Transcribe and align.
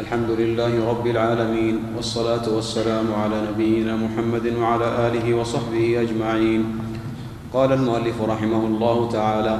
الحمد 0.00 0.30
لله 0.30 0.88
رب 0.90 1.06
العالمين 1.06 1.78
والصلاة 1.96 2.48
والسلام 2.48 3.06
على 3.14 3.36
نبينا 3.52 3.96
محمد 3.96 4.46
وعلى 4.56 4.88
آله 5.06 5.34
وصحبه 5.34 6.00
أجمعين. 6.00 6.64
قال 7.54 7.72
المؤلف 7.72 8.22
رحمه 8.22 8.62
الله 8.66 9.08
تعالى 9.12 9.56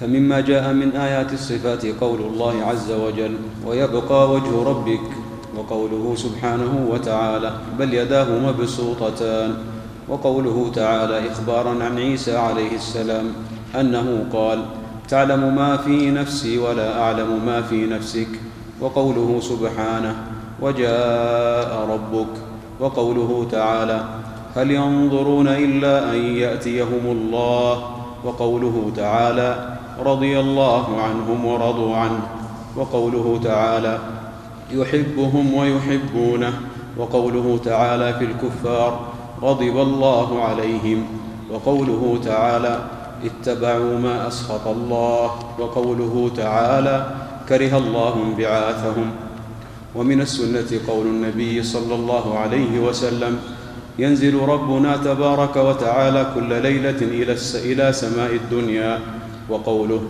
فمما 0.00 0.40
جاء 0.40 0.72
من 0.72 0.90
آيات 0.96 1.32
الصفات 1.32 1.86
قول 1.86 2.20
الله 2.20 2.54
عز 2.64 2.90
وجل 2.92 3.34
ويبقى 3.66 4.30
وجه 4.30 4.62
ربك 4.62 5.06
وقوله 5.56 6.14
سبحانه 6.16 6.86
وتعالى 6.90 7.50
بل 7.78 7.94
يداه 7.94 8.28
مبسوطتان 8.38 9.54
وقوله 10.08 10.70
تعالى 10.74 11.30
إخبارا 11.32 11.84
عن 11.84 11.98
عيسى 11.98 12.36
عليه 12.36 12.74
السلام 12.74 13.26
أنه 13.80 14.26
قال 14.32 14.64
تعلم 15.08 15.54
ما 15.54 15.76
في 15.76 16.10
نفسي 16.10 16.58
ولا 16.58 17.00
أعلم 17.02 17.46
ما 17.46 17.62
في 17.62 17.86
نفسك 17.86 18.28
وقوله 18.84 19.40
سبحانه 19.40 20.14
وجاء 20.62 21.88
ربك. 21.90 22.26
وقوله 22.80 23.46
تعالى 23.50 24.04
هل 24.56 24.70
ينظرون 24.70 25.48
إلا 25.48 26.12
أن 26.12 26.16
يأتيهم 26.36 27.04
الله؟ 27.06 27.82
وقوله 28.24 28.92
تعالى 28.96 29.76
رضي 30.04 30.40
الله 30.40 30.84
عنهم 31.00 31.44
ورضوا 31.44 31.96
عنه. 31.96 32.20
وقوله 32.76 33.40
تعالى 33.44 33.98
يحبهم 34.70 35.54
ويحبونه. 35.54 36.52
وقوله 36.98 37.58
تعالى 37.64 38.12
في 38.12 38.24
الكفار 38.24 39.00
غضب 39.42 39.76
الله 39.76 40.42
عليهم. 40.42 41.06
وقوله 41.52 42.18
تعالى 42.24 42.78
اتبعوا 43.24 43.98
ما 43.98 44.28
أسخط 44.28 44.68
الله. 44.68 45.30
وقوله 45.58 46.30
تعالى 46.36 47.06
كره 47.48 47.78
الله 47.78 48.14
انبعاثهم. 48.22 49.10
ومن 49.94 50.20
السنة 50.20 50.80
قول 50.88 51.06
النبي 51.06 51.62
صلى 51.62 51.94
الله 51.94 52.38
عليه 52.38 52.80
وسلم 52.80 53.38
ينزل 53.98 54.34
ربنا 54.34 54.96
تبارك 54.96 55.56
وتعالى 55.56 56.26
كل 56.34 56.62
ليلة 56.62 57.00
إلى 57.54 57.92
سماء 57.92 58.32
الدنيا. 58.34 58.98
وقوله 59.48 60.02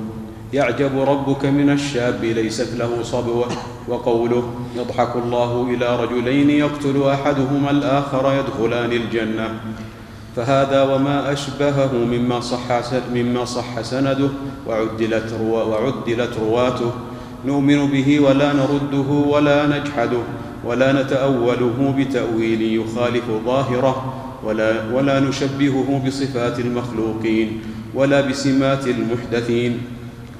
يعجب 0.52 0.98
ربك 0.98 1.44
من 1.44 1.70
الشاب 1.70 2.24
ليست 2.24 2.74
له 2.78 3.02
صبوة. 3.02 3.46
وقوله 3.88 4.44
يضحك 4.76 5.16
الله 5.16 5.66
إلى 5.70 6.04
رجلين 6.04 6.50
يقتل 6.50 7.02
أحدهما 7.02 7.70
الآخر 7.70 8.24
يدخلان 8.38 8.92
الجنة. 8.92 9.48
فهذا 10.36 10.82
وما 10.82 11.32
أشبهه 11.32 11.92
مما 11.92 12.40
صح 12.40 12.82
مما 13.14 13.44
صح 13.44 13.80
سنده 13.80 14.28
وعدلت 14.66 15.30
وعدلت 15.50 16.32
رواته. 16.40 16.90
نؤمن 17.46 17.86
به 17.86 18.20
ولا 18.20 18.52
نرده 18.52 19.10
ولا 19.10 19.66
نجحده 19.66 20.22
ولا 20.64 20.92
نتأوله 20.92 21.94
بتأويل 21.98 22.62
يخالف 22.62 23.24
ظاهره 23.46 24.14
ولا, 24.44 24.72
ولا 24.92 25.20
نشبهه 25.20 26.02
بصفات 26.06 26.58
المخلوقين 26.60 27.60
ولا 27.94 28.20
بسمات 28.20 28.86
المحدثين 28.86 29.78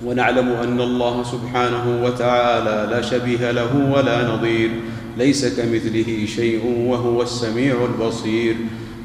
ونعلم 0.05 0.49
أن 0.49 0.81
الله 0.81 1.23
سبحانه 1.23 2.05
وتعالى 2.05 2.89
لا 2.91 3.01
شبيه 3.03 3.51
له 3.51 3.91
ولا 3.97 4.29
نظير 4.29 4.71
ليس 5.19 5.61
كمثله 5.61 6.27
شيء 6.27 6.87
وهو 6.89 7.23
السميع 7.23 7.75
البصير 7.85 8.57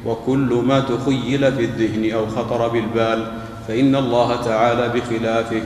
وكل 0.06 0.62
ما 0.66 0.80
تخيل 0.80 1.52
في 1.52 1.64
الذهن 1.64 2.12
أو 2.12 2.26
خطر 2.26 2.68
بالبال 2.68 3.32
فإن 3.68 3.96
الله 3.96 4.36
تعالى 4.36 4.88
بخلافه 5.00 5.62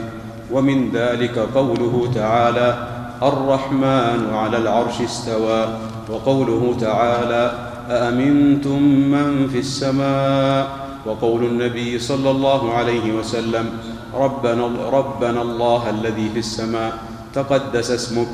ومن 0.51 0.91
ذلك 0.93 1.39
قوله 1.39 2.11
تعالى 2.15 2.87
الرحمن 3.23 4.33
على 4.33 4.57
العرش 4.57 5.01
استوى 5.01 5.67
وقوله 6.09 6.75
تعالى 6.81 7.51
أأمنتم 7.89 8.81
من 8.83 9.47
في 9.47 9.59
السماء؟ 9.59 10.85
وقول 11.05 11.43
النبي 11.43 11.99
صلى 11.99 12.31
الله 12.31 12.73
عليه 12.73 13.13
وسلم 13.13 13.69
ربنا, 14.13 14.69
ربنا 14.91 15.41
الله 15.41 15.89
الذي 15.89 16.29
في 16.29 16.39
السماء 16.39 16.97
تقدس 17.33 17.91
اسمك. 17.91 18.27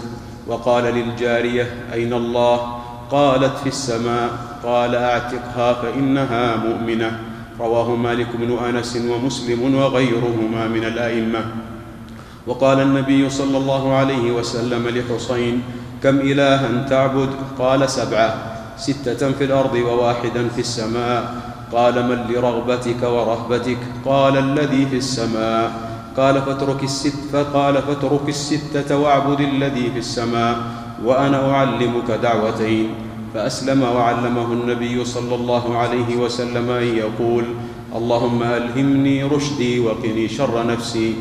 وقال 0.47 0.83
للجارية 0.83 1.73
أين 1.93 2.13
الله؟ 2.13 2.77
قالت 3.11 3.57
في 3.57 3.67
السماء. 3.67 4.29
قال 4.63 4.95
أعتقها 4.95 5.73
فإنها 5.73 6.55
مؤمنة. 6.55 7.19
رواه 7.59 7.95
مالك 7.95 8.27
بن 8.35 8.57
أنس 8.57 8.97
ومسلم 9.09 9.75
وغيرهما 9.75 10.67
من 10.67 10.83
الأئمة. 10.83 11.45
وقال 12.47 12.79
النبي 12.79 13.29
صلى 13.29 13.57
الله 13.57 13.93
عليه 13.93 14.31
وسلم 14.31 14.87
لحسين 14.87 15.61
كم 16.03 16.19
الها 16.19 16.89
تعبد؟ 16.89 17.29
قال 17.59 17.89
سبعة 17.89 18.35
ستة 18.77 19.31
في 19.31 19.43
الأرض 19.43 19.75
وواحدا 19.75 20.47
في 20.47 20.61
السماء. 20.61 21.35
قال 21.71 21.95
من 22.09 22.33
لرغبتك 22.33 23.03
ورهبتك؟ 23.03 23.77
قال 24.05 24.37
الذي 24.37 24.85
في 24.85 24.97
السماء. 24.97 25.71
قال 26.17 26.41
فاترك 26.41 26.83
الست 26.83 27.29
فقال 27.33 27.81
فاترك 27.81 28.29
الستة 28.29 28.97
واعبد 28.97 29.39
الذي 29.39 29.91
في 29.91 29.99
السماء 29.99 30.57
وأنا 31.05 31.51
أعلمك 31.51 32.11
دعوتين. 32.11 32.89
فأسلم 33.33 33.83
وعلمه 33.83 34.53
النبي 34.53 35.05
صلى 35.05 35.35
الله 35.35 35.77
عليه 35.77 36.15
وسلم 36.17 36.69
أن 36.69 36.87
يقول 36.97 37.45
اللهم 37.95 38.43
ألهمني 38.43 39.23
رشدي 39.23 39.79
وقني 39.79 40.27
شر 40.27 40.67
نفسي. 40.67 41.15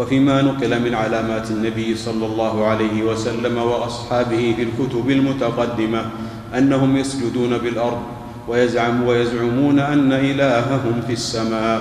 وفيما 0.00 0.42
نقل 0.42 0.72
من 0.80 0.94
علامات 0.94 1.50
النبي 1.50 1.96
صلى 1.96 2.26
الله 2.26 2.66
عليه 2.66 3.02
وسلم 3.02 3.58
وأصحابه 3.58 4.54
في 4.56 4.62
الكتب 4.62 5.10
المتقدمة 5.10 6.02
أنهم 6.58 6.96
يسجدون 6.96 7.58
بالأرض 7.58 8.00
ويزعم 8.48 9.04
ويزعمون 9.06 9.78
أن 9.78 10.12
إلههم 10.12 11.02
في 11.06 11.12
السماء. 11.12 11.80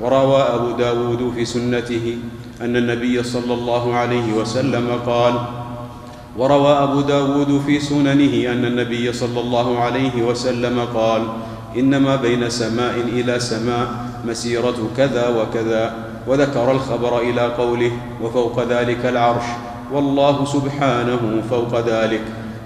وروى 0.00 0.42
أبو 0.42 0.70
داود 0.76 1.32
في 1.34 1.44
سنته 1.44 2.18
أن 2.60 2.76
النبي 2.76 3.22
صلى 3.22 3.54
الله 3.54 3.94
عليه 3.94 4.32
وسلم 4.32 5.00
قال 5.06 5.34
وروى 6.36 6.72
أبو 6.82 7.00
داود 7.00 7.62
في 7.66 7.80
سننه 7.80 8.52
أن 8.52 8.64
النبي 8.64 9.12
صلى 9.12 9.40
الله 9.40 9.78
عليه 9.78 10.22
وسلم 10.22 10.80
قال 10.94 11.22
إنما 11.78 12.16
بين 12.16 12.50
سماء 12.50 12.94
إلى 13.08 13.40
سماء 13.40 13.86
مسيرة 14.28 14.76
كذا 14.96 15.28
وكذا. 15.28 16.13
وذكر 16.26 16.72
الخبر 16.72 17.18
إلى 17.20 17.40
قوله 17.40 17.92
وفوق 18.22 18.62
ذلك 18.62 19.06
العرش 19.06 19.44
والله 19.92 20.44
سبحانه 20.44 21.42
فوق 21.50 21.80
ذلك 21.80 22.22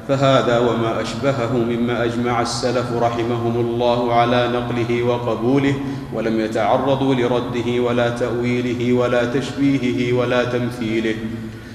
فهذا 0.08 0.58
وما 0.58 1.00
أشبهه 1.00 1.56
مما 1.56 2.04
أجمع 2.04 2.42
السلف 2.42 2.92
رحمهم 2.92 3.60
الله 3.60 4.12
على 4.14 4.48
نقله 4.48 5.02
وقبوله 5.02 5.74
ولم 6.14 6.41
يتعرضوا 6.41 7.14
لرده 7.14 7.80
ولا 7.82 8.08
تأويله 8.08 8.92
ولا 8.92 9.24
تشبيهه 9.24 10.19
ولا 10.19 10.44
تمثيله 10.44 11.14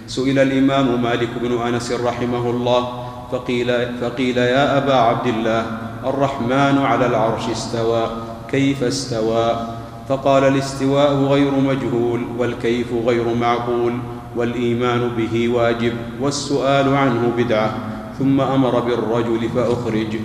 سئل 0.08 0.40
الإمام 0.40 1.02
مالك 1.04 1.30
بن 1.42 1.62
أنس 1.62 1.92
رحمه 1.92 2.50
الله 2.50 3.04
فقيل, 3.32 3.98
فقيل 4.02 4.38
يا 4.38 4.78
أبا 4.78 4.94
عبد 4.94 5.28
الله 5.28 5.66
الرحمن 6.06 6.78
على 6.78 7.06
العرش 7.06 7.50
استوى 7.50 8.12
كيف 8.52 8.84
استوى؟ 8.84 9.83
فقال 10.10 10.44
الاستواء 10.44 11.14
غير 11.14 11.52
مجهول 11.52 12.24
والكيف 12.38 12.94
غير 12.94 13.34
معقول 13.34 14.00
والإيمان 14.36 15.10
به 15.10 15.50
واجب 15.50 15.94
والسؤال 16.20 16.96
عنه 16.96 17.34
بدعة 17.38 17.78
ثم 18.20 18.42
أمر 18.42 18.80
بالرجل 18.80 19.50
فأخرج. 19.50 20.16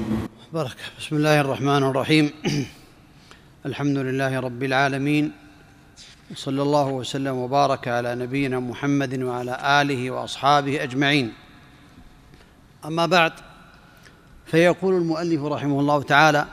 بارك 0.52 0.76
بسم 0.98 1.16
الله 1.16 1.40
الرحمن 1.40 1.82
الرحيم. 1.82 2.30
الحمد 3.66 3.96
لله 3.96 4.40
رب 4.40 4.62
العالمين. 4.62 5.32
وصلى 6.30 6.62
الله 6.62 6.86
وسلم 6.88 7.36
وبارك 7.36 7.88
على 7.88 8.14
نبينا 8.14 8.60
محمد 8.60 9.22
وعلى 9.22 9.82
آله 9.82 10.10
وأصحابه 10.10 10.82
أجمعين. 10.82 11.32
أما 12.84 13.06
بعد 13.06 13.32
فيقول 14.46 14.94
المؤلف 14.94 15.42
رحمه 15.42 15.80
الله 15.80 16.02
تعالى 16.02 16.46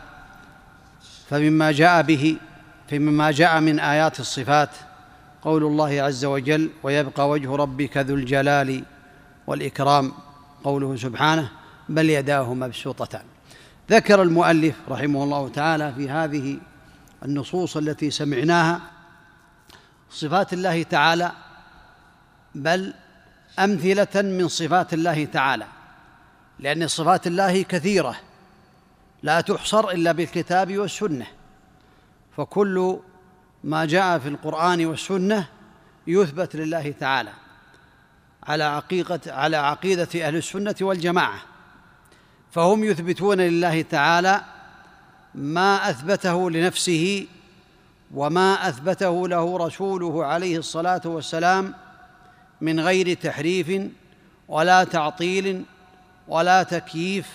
فمما 1.30 1.72
جاء 1.72 2.02
به 2.02 2.38
فمما 2.90 3.32
جاء 3.32 3.60
من 3.60 3.80
آيات 3.80 4.20
الصفات 4.20 4.70
قول 5.42 5.64
الله 5.64 6.02
عز 6.02 6.26
وجل 6.26 6.70
ويبقى 6.84 7.30
وجه 7.30 7.56
ربك 7.56 7.98
ذو 7.98 8.16
الجلال 8.16 8.84
والإكرام 9.48 10.14
قوله 10.64 10.96
سبحانه 10.96 11.52
بل 11.90 12.10
يداه 12.10 12.54
مبسوطتان 12.54 13.22
ذكر 13.90 14.22
المؤلف 14.22 14.76
رحمه 14.90 15.24
الله 15.24 15.50
تعالى 15.50 15.94
في 15.94 16.10
هذه 16.10 16.58
النصوص 17.26 17.78
التي 17.78 18.12
سمعناها 18.12 18.82
صفات 20.10 20.54
الله 20.54 20.84
تعالى 20.84 21.32
بل 22.56 22.94
أمثلة 23.60 24.22
من 24.22 24.48
صفات 24.48 24.94
الله 24.94 25.26
تعالى 25.26 25.66
لأن 26.60 26.88
صفات 26.88 27.28
الله 27.28 27.62
كثيرة 27.62 28.16
لا 29.24 29.42
تحصر 29.42 29.90
إلا 29.90 30.12
بالكتاب 30.12 30.78
والسنة. 30.78 31.26
فكل 32.38 33.00
ما 33.64 33.86
جاء 33.86 34.20
في 34.20 34.28
القرآن 34.28 34.86
والسنة 34.86 35.48
يثبت 36.08 36.56
لله 36.56 36.94
تعالى 37.00 37.32
على 38.44 38.64
عقيقة 38.64 39.20
على 39.28 39.58
عقيدة 39.58 40.28
أهل 40.28 40.36
السنة 40.36 40.76
والجماعة. 40.82 41.42
فهم 42.52 42.84
يثبتون 42.84 43.42
لله 43.42 43.82
تعالى 43.82 44.42
ما 45.36 45.90
أثبته 45.90 46.52
لنفسه 46.52 47.28
وما 48.14 48.70
أثبته 48.70 49.28
له 49.28 49.58
رسوله 49.58 50.26
عليه 50.26 50.58
الصلاة 50.58 51.02
والسلام 51.06 51.74
من 52.62 52.80
غير 52.80 53.14
تحريف 53.14 53.82
ولا 54.48 54.84
تعطيل 54.84 55.64
ولا 56.28 56.64
تكييف 56.64 57.30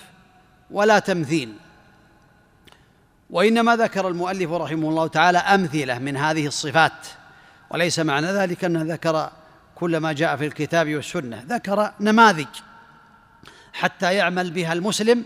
ولا 0.71 0.99
تمثيل. 0.99 1.53
وإنما 3.31 3.75
ذكر 3.75 4.07
المؤلف 4.07 4.51
رحمه 4.51 4.89
الله 4.89 5.07
تعالى 5.07 5.37
أمثلة 5.37 5.99
من 5.99 6.17
هذه 6.17 6.47
الصفات 6.47 7.07
وليس 7.69 7.99
معنى 7.99 8.27
ذلك 8.27 8.63
أنه 8.63 8.93
ذكر 8.93 9.31
كل 9.75 9.97
ما 9.97 10.13
جاء 10.13 10.35
في 10.35 10.45
الكتاب 10.45 10.95
والسنة 10.95 11.43
ذكر 11.47 11.91
نماذج 11.99 12.47
حتى 13.73 14.13
يعمل 14.13 14.51
بها 14.51 14.73
المسلم 14.73 15.23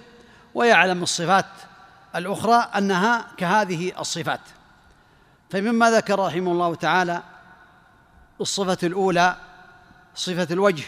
ويعلم 0.54 1.04
الصفات 1.04 1.46
الأخرى 2.16 2.56
أنها 2.56 3.26
كهذه 3.38 4.00
الصفات. 4.00 4.40
فمما 5.50 5.92
ذكر 5.92 6.20
رحمه 6.20 6.52
الله 6.52 6.76
تعالى 6.76 7.24
الصفة 8.42 8.78
الأولى 8.84 9.36
صفة 10.16 10.48
الوجه 10.52 10.84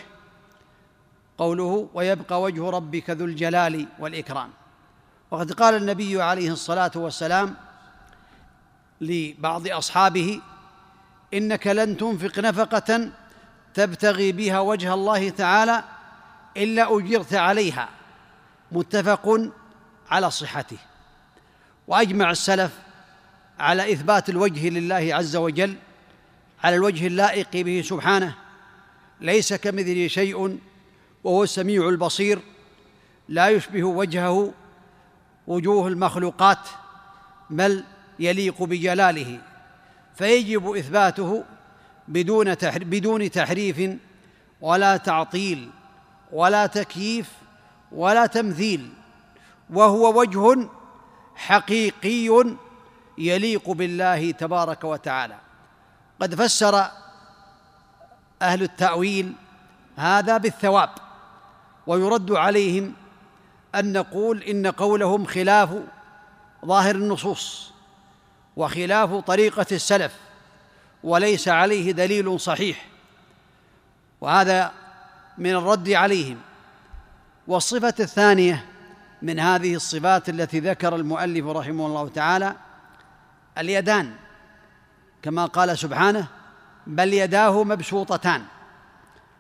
قوله 1.38 1.90
ويبقى 1.94 2.42
وجه 2.42 2.70
ربك 2.70 3.10
ذو 3.10 3.26
الجلال 3.26 3.88
والإكرام 4.00 4.50
وقد 5.32 5.52
قال 5.52 5.76
النبي 5.76 6.22
عليه 6.22 6.52
الصلاة 6.52 6.92
والسلام 6.96 7.56
لبعض 9.02 9.68
أصحابه 9.68 10.42
إنك 11.34 11.68
لن 11.68 11.98
تنفق 11.98 12.40
نفقة 12.40 13.10
تبتغي 13.74 14.32
بها 14.32 14.60
وجه 14.60 14.94
الله 14.94 15.30
تعالى 15.30 15.84
إلا 16.58 16.98
أجرت 16.98 17.34
عليها. 17.34 17.90
متفق 18.72 19.52
على 20.10 20.32
صحته. 20.32 20.78
وأجمع 21.88 22.32
السلف 22.32 22.72
على 23.60 23.94
إثبات 23.94 24.30
الوجه 24.30 24.70
لله 24.70 25.16
عز 25.16 25.36
وجل 25.36 25.76
على 26.64 26.76
الوجه 26.76 27.08
اللائق 27.08 27.52
به 27.54 27.82
سبحانه. 27.86 28.36
ليس 29.22 29.54
كمثله 29.54 30.08
شيء 30.08 30.60
وهو 31.24 31.44
السميع 31.44 31.90
البصير 31.90 32.40
لا 33.30 33.50
يشبه 33.50 33.84
وجهه 33.84 34.54
وجوه 35.48 35.88
المخلوقات 35.88 36.70
بل 37.50 37.84
يليق 38.20 38.64
بجلاله. 38.64 39.40
فيجب 40.16 40.76
إثباته 40.76 41.44
بدون 42.08 42.54
بدون 42.78 43.32
تحريف 43.32 43.98
ولا 44.62 44.98
تعطيل 44.98 45.70
ولا 46.32 46.66
تكييف 46.66 47.32
ولا 47.92 48.26
تمثيل. 48.26 48.90
وهو 49.70 50.20
وجه 50.20 50.70
حقيقي 51.36 52.56
يليق 53.18 53.70
بالله 53.70 54.32
تبارك 54.32 54.84
وتعالى. 54.84 55.38
قد 56.22 56.36
فسر 56.36 56.88
أهل 58.42 58.64
التأويل 58.64 59.34
هذا 59.96 60.38
بالثواب 60.38 60.90
ويرد 61.88 62.32
عليهم 62.32 62.94
أن 63.76 63.94
نقول 63.94 64.44
إن 64.44 64.68
قولهم 64.68 65.26
خلاف 65.26 65.70
ظاهر 66.66 66.96
النصوص 66.96 67.72
وخلاف 68.56 69.14
طريقة 69.14 69.66
السلف 69.72 70.14
وليس 71.04 71.48
عليه 71.48 71.92
دليل 71.92 72.40
صحيح 72.40 72.86
وهذا 74.22 74.72
من 75.38 75.56
الرد 75.56 75.90
عليهم. 75.90 76.38
والصفة 77.48 77.94
الثانية 78.00 78.66
من 79.22 79.40
هذه 79.40 79.76
الصفات 79.76 80.30
التي 80.30 80.60
ذكر 80.60 80.96
المؤلف 80.96 81.46
رحمه 81.46 81.86
الله 81.86 82.08
تعالى 82.10 82.56
اليدان 83.58 84.14
كما 85.22 85.46
قال 85.46 85.78
سبحانه 85.78 86.28
بل 86.88 87.14
يداه 87.14 87.64
مبسوطتان 87.64 88.44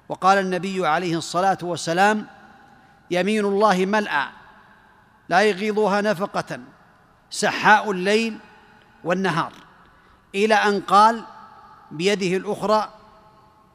وقال 0.09 0.37
النبي 0.37 0.87
عليه 0.87 1.17
الصلاة 1.17 1.57
والسلام 1.61 2.25
يمين 3.11 3.45
الله 3.45 3.85
ملأى 3.85 4.27
لا 5.29 5.41
يغيضها 5.41 6.01
نفقة 6.01 6.59
سحاء 7.29 7.91
الليل 7.91 8.37
والنهار. 9.03 9.53
إلى 10.35 10.55
أن 10.55 10.81
قال 10.81 11.23
بيده 11.91 12.37
الأخرى 12.37 12.93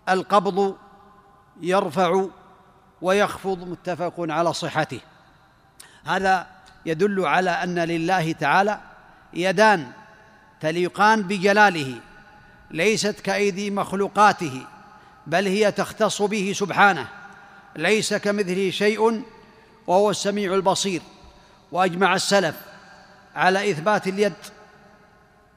القبض 0.09 0.77
يرفع 1.61 2.27
ويخفض 3.03 3.69
متفق 3.69 4.15
على 4.19 4.53
صحته. 4.53 5.01
هذا 6.05 6.47
يدل 6.87 7.27
على 7.27 7.51
أن 7.51 7.79
لله 7.79 8.33
تعالى 8.33 8.81
يدان 9.35 9.93
تليقان 10.61 11.23
بجلاله 11.23 12.01
ليست 12.71 13.21
كأيدي 13.21 13.71
مخلوقاته 13.71 14.67
بل 15.27 15.47
هي 15.47 15.73
تختص 15.73 16.23
به 16.23 16.53
سبحانه. 16.57 17.22
ليس 17.77 18.15
كمثله 18.15 18.71
شيء 18.71 19.23
وهو 19.87 20.11
السميع 20.11 20.55
البصير. 20.55 21.03
وأجمع 21.73 22.15
السلف 22.15 22.55
على 23.37 23.71
إثبات 23.71 24.07
اليد 24.07 24.33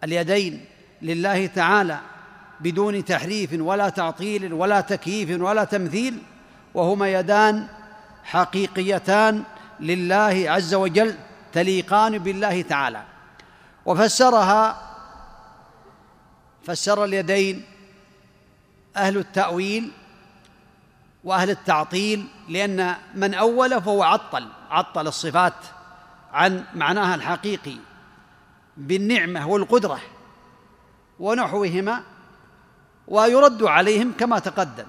اليدين 0.04 0.66
لله 1.02 1.46
تعالى 1.46 2.00
بدون 2.60 3.06
تحريف 3.06 3.50
ولا 3.54 3.90
تعطيل 3.90 4.54
ولا 4.54 4.82
تكييف 4.82 5.42
ولا 5.42 5.64
تمثيل 5.64 6.18
وهما 6.74 7.14
يدان 7.14 7.68
حقيقيتان 8.24 9.44
لله 9.80 10.46
عز 10.48 10.74
وجل 10.74 11.16
تليقان 11.54 12.18
بالله 12.18 12.62
تعالى. 12.62 13.04
وفسرها 13.86 14.82
فسر 16.64 17.06
اليدين 17.06 17.64
أهل 18.98 19.18
التأويل 19.18 19.92
وأهل 21.26 21.50
التعطيل 21.50 22.28
لأن 22.50 22.96
من 23.16 23.34
أول 23.34 23.82
فهو 23.82 24.04
عطل 24.04 24.48
عطل 24.70 25.08
الصفات 25.08 25.54
عن 26.34 26.64
معناها 26.76 27.16
الحقيقي 27.16 27.78
بالنعمة 28.78 29.48
والقدرة 29.48 30.00
ونحوهما 31.20 32.04
ويرد 33.08 33.64
عليهم 33.64 34.14
كما 34.20 34.40
تقدم 34.40 34.86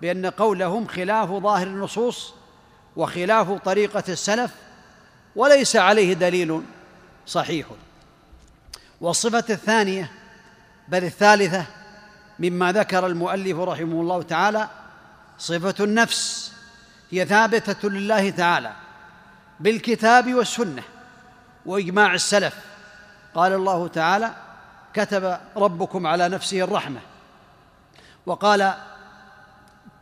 بأن 0.00 0.26
قولهم 0.26 0.86
خلاف 0.86 1.30
ظاهر 1.30 1.66
النصوص 1.66 2.34
وخلاف 2.96 3.52
طريقة 3.52 4.04
السلف 4.08 4.54
وليس 5.36 5.76
عليه 5.76 6.12
دليل 6.12 6.62
صحيح. 7.26 7.66
والصفة 9.00 9.44
الثانية 9.50 10.12
بل 10.88 11.04
الثالثة 11.04 11.64
مما 12.38 12.72
ذكر 12.72 13.06
المؤلف 13.06 13.58
رحمه 13.58 14.00
الله 14.00 14.22
تعالى 14.22 14.68
صفة 15.38 15.84
النفس 15.84 16.52
هي 17.10 17.26
ثابتة 17.26 17.88
لله 17.88 18.30
تعالى 18.30 18.72
بالكتاب 19.60 20.34
والسنة 20.34 20.82
وإجماع 21.66 22.14
السلف. 22.14 22.54
قال 23.34 23.52
الله 23.52 23.88
تعالى 23.88 24.30
كتب 24.94 25.38
ربكم 25.56 26.06
على 26.06 26.28
نفسه 26.28 26.60
الرحمة. 26.60 27.00
وقال 28.26 28.74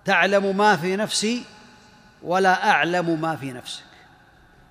تعلم 0.05 0.57
ما 0.57 0.77
في 0.77 0.97
نفسي 0.97 1.45
ولا 2.23 2.71
أعلم 2.71 3.21
ما 3.21 3.37
في 3.37 3.53
نفسك. 3.53 3.85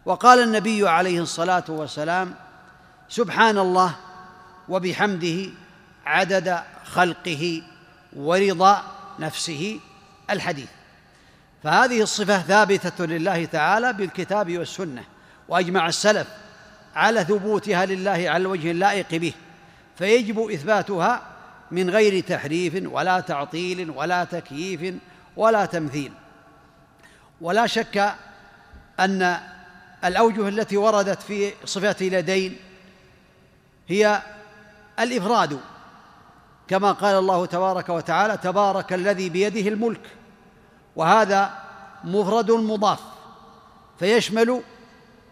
وقال 0.06 0.44
النبي 0.44 0.90
عليه 0.90 1.22
الصلاة 1.22 1.64
والسلام 1.70 2.36
سبحان 3.10 3.58
الله 3.58 3.96
وبحمده 4.70 5.52
عدد 6.06 6.64
خلقه 6.86 7.62
ورضا 8.16 8.84
نفسه 9.20 9.80
الحديث. 10.30 10.70
فهذه 11.64 12.02
الصفة 12.02 12.40
ثابتة 12.42 13.06
لله 13.06 13.46
تعالى 13.46 13.94
بالكتاب 13.94 14.58
والسنة 14.58 15.04
وأجمع 15.50 15.88
السلف 15.88 16.28
على 16.96 17.24
ثبوتها 17.24 17.86
لله 17.86 18.12
على 18.12 18.38
الوجه 18.38 18.72
اللائق 18.72 19.16
به 19.16 19.34
فيجب 19.98 20.40
إثباتها 20.40 21.22
من 21.72 21.90
غير 21.90 22.24
تحريف 22.24 22.84
ولا 22.92 23.20
تعطيل 23.20 23.90
ولا 23.90 24.24
تكييف 24.24 24.96
ولا 25.38 25.66
تمثيل. 25.66 26.12
ولا 27.42 27.68
شك 27.68 28.16
أن 29.00 29.38
الأوجه 30.06 30.48
التي 30.48 30.78
وردت 30.78 31.22
في 31.22 31.54
صفات 31.66 32.02
اليدين 32.02 32.58
هي 33.88 34.22
الإفراد 35.00 35.60
كما 36.72 36.92
قال 36.92 37.16
الله 37.16 37.46
تبارك 37.46 37.90
وتعالى 37.90 38.38
تبارك 38.38 38.94
الذي 38.94 39.30
بيده 39.30 39.70
الملك. 39.70 40.02
وهذا 40.96 41.54
مفرد 42.04 42.52
مضاف. 42.52 43.00
فيشمل 44.00 44.62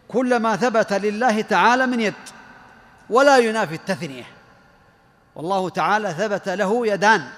كل 0.08 0.40
ما 0.40 0.56
ثبت 0.56 0.94
لله 0.94 1.42
تعالى 1.42 1.88
من 1.88 2.00
يد 2.00 2.14
ولا 3.10 3.38
ينافي 3.38 3.76
التثنية. 3.76 4.24
والله 5.36 5.70
تعالى 5.70 6.14
ثبت 6.14 6.50
له 6.50 6.88
يدان 6.88 7.30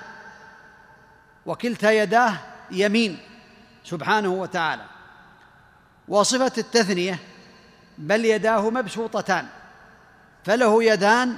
وكلتا 1.46 1.92
يداه 1.92 2.34
يمين 2.72 3.20
سبحانه 3.84 4.30
وتعالى. 4.30 4.84
وصفة 6.08 6.54
التثنية 6.58 7.20
بل 7.98 8.26
يداه 8.26 8.70
مبسوطتان 8.70 9.46
فله 10.46 10.84
يدان 10.84 11.36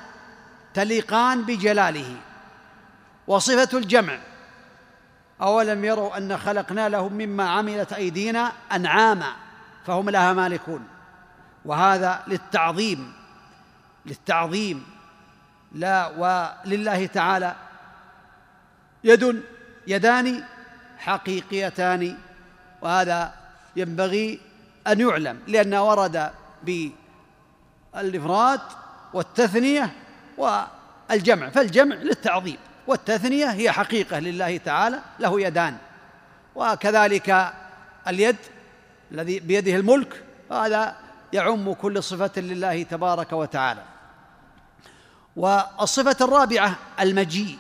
تليقان 0.74 1.41
بجلاله. 1.43 2.15
وصفة 3.27 3.77
الجمع. 3.77 4.20
أولم 5.42 5.86
يروا 5.86 6.18
أن 6.18 6.38
خلقنا 6.38 6.89
لهم 6.89 7.13
مما 7.13 7.50
عملت 7.50 7.94
أيدينا 7.94 8.51
أنعاما 8.72 9.34
فهم 9.86 10.10
لها 10.10 10.34
مالكون. 10.34 10.88
وهذا 11.65 12.24
للتعظيم 12.27 13.13
للتعظيم. 14.06 14.86
لا 15.72 16.08
ولله 16.08 17.06
تعالى 17.06 17.56
يد 19.03 19.44
يدان 19.88 20.44
حقيقيتان 20.98 22.18
وهذا 22.82 23.34
ينبغي 23.75 24.39
أن 24.88 25.00
يعلم 25.00 25.39
لأنه 25.48 25.84
ورد 25.84 26.32
بالإفراد 27.94 28.62
والتثنية 29.13 29.94
والجمع. 30.38 31.50
فالجمع 31.50 31.96
للتعظيم. 31.96 32.58
والتثنية 32.87 33.45
هي 33.45 33.71
حقيقة 33.71 34.19
لله 34.19 34.57
تعالى 34.57 34.99
له 35.19 35.41
يدان. 35.41 35.77
وكذلك 36.55 37.53
اليد 38.07 38.37
الذي 39.11 39.39
بيده 39.39 39.75
الملك 39.75 40.23
هذا 40.51 40.95
يعم 41.33 41.73
كل 41.73 42.03
صفة 42.03 42.41
لله 42.41 42.83
تبارك 42.83 43.33
وتعالى. 43.33 43.83
والصفة 45.35 46.17
الرابعة 46.21 46.75
المجيء 46.99 47.57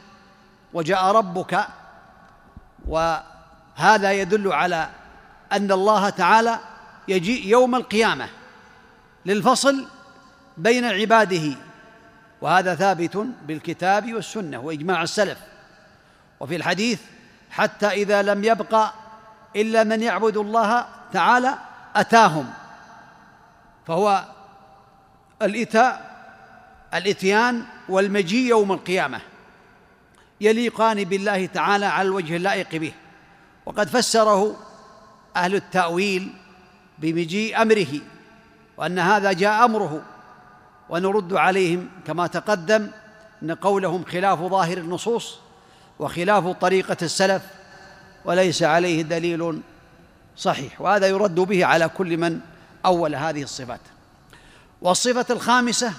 وجاء 0.73 1.03
ربك 1.05 1.67
وهذا 2.87 4.11
يدل 4.11 4.53
على 4.53 4.89
أن 5.51 5.71
الله 5.71 6.09
تعالى 6.09 6.59
يجيء 7.07 7.47
يوم 7.47 7.75
القيامة 7.75 8.29
للفصل 9.25 9.85
بين 10.57 10.85
عباده. 10.85 11.55
وهذا 12.43 12.75
ثابت 12.75 13.27
بالكتاب 13.47 14.13
والسنة 14.13 14.59
وإجماع 14.59 15.03
السلف. 15.03 15.37
وفي 16.39 16.55
الحديث 16.55 17.01
حتى 17.51 17.87
إذا 17.87 18.21
لم 18.21 18.43
يبق 18.43 18.91
إلا 19.55 19.83
من 19.83 20.01
يعبد 20.01 20.37
الله 20.37 20.85
تعالى 21.13 21.57
أتاهم. 21.95 22.53
فهو 23.87 24.23
الإتاء 25.41 26.13
الإتيان 26.93 27.65
والمجيء 27.89 28.49
يوم 28.49 28.71
القيامة 28.71 29.21
يليقان 30.41 31.03
بالله 31.03 31.45
تعالى 31.45 31.85
على 31.85 32.07
الوجه 32.07 32.35
اللائق 32.35 32.75
به. 32.75 32.93
وقد 33.65 33.87
فسره 33.87 34.55
أهل 35.35 35.55
التأويل 35.55 36.33
بمجيء 36.97 37.61
أمره 37.61 37.99
وأن 38.77 38.99
هذا 38.99 39.31
جاء 39.33 39.65
أمره. 39.65 40.01
ونرد 40.93 41.33
عليهم 41.33 41.89
كما 42.07 42.27
تقدم 42.27 42.87
أن 43.43 43.51
قولهم 43.51 44.03
خلاف 44.05 44.39
ظاهر 44.39 44.77
النصوص 44.77 45.37
وخلاف 45.99 46.47
طريقة 46.47 46.97
السلف 47.01 47.41
وليس 48.25 48.63
عليه 48.63 49.01
دليل 49.01 49.61
صحيح 50.37 50.81
وهذا 50.81 51.07
يرد 51.07 51.35
به 51.35 51.65
على 51.65 51.89
كل 51.89 52.17
من 52.17 52.39
أول 52.85 53.15
هذه 53.15 53.43
الصفات. 53.43 53.79
والصفة 54.81 55.25
الخامسة 55.29 55.93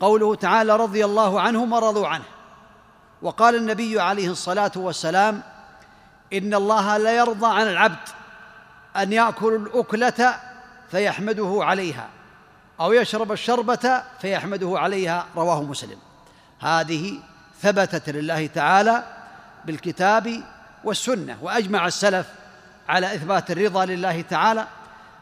قوله 0.00 0.34
تعالى 0.34 0.76
رضي 0.76 1.04
الله 1.04 1.40
عنهم 1.40 1.72
ورضوا 1.72 2.08
عنه 2.08 2.24
وقال 3.22 3.54
النبي 3.54 4.00
عليه 4.00 4.30
الصلاة 4.30 4.72
والسلام 4.76 5.42
إن 6.32 6.54
الله 6.54 6.96
لا 6.96 7.16
يرضى 7.16 7.46
عن 7.46 7.66
العبد 7.66 8.08
أن 8.96 9.12
يأكل 9.12 9.54
الأكلة 9.54 10.40
فيحمده 10.90 11.58
عليها. 11.60 12.08
أو 12.80 12.92
يشرب 12.92 13.32
الشربة 13.32 14.02
فيحمده 14.20 14.78
عليها 14.78 15.26
رواه 15.36 15.62
مسلم. 15.62 15.98
هذه 16.60 17.18
ثبتت 17.62 18.10
لله 18.10 18.46
تعالى 18.46 19.04
بالكتاب 19.64 20.40
والسنة 20.84 21.38
وأجمع 21.42 21.86
السلف 21.86 22.26
على 22.88 23.14
إثبات 23.14 23.50
الرضا 23.50 23.84
لله 23.84 24.20
تعالى 24.20 24.66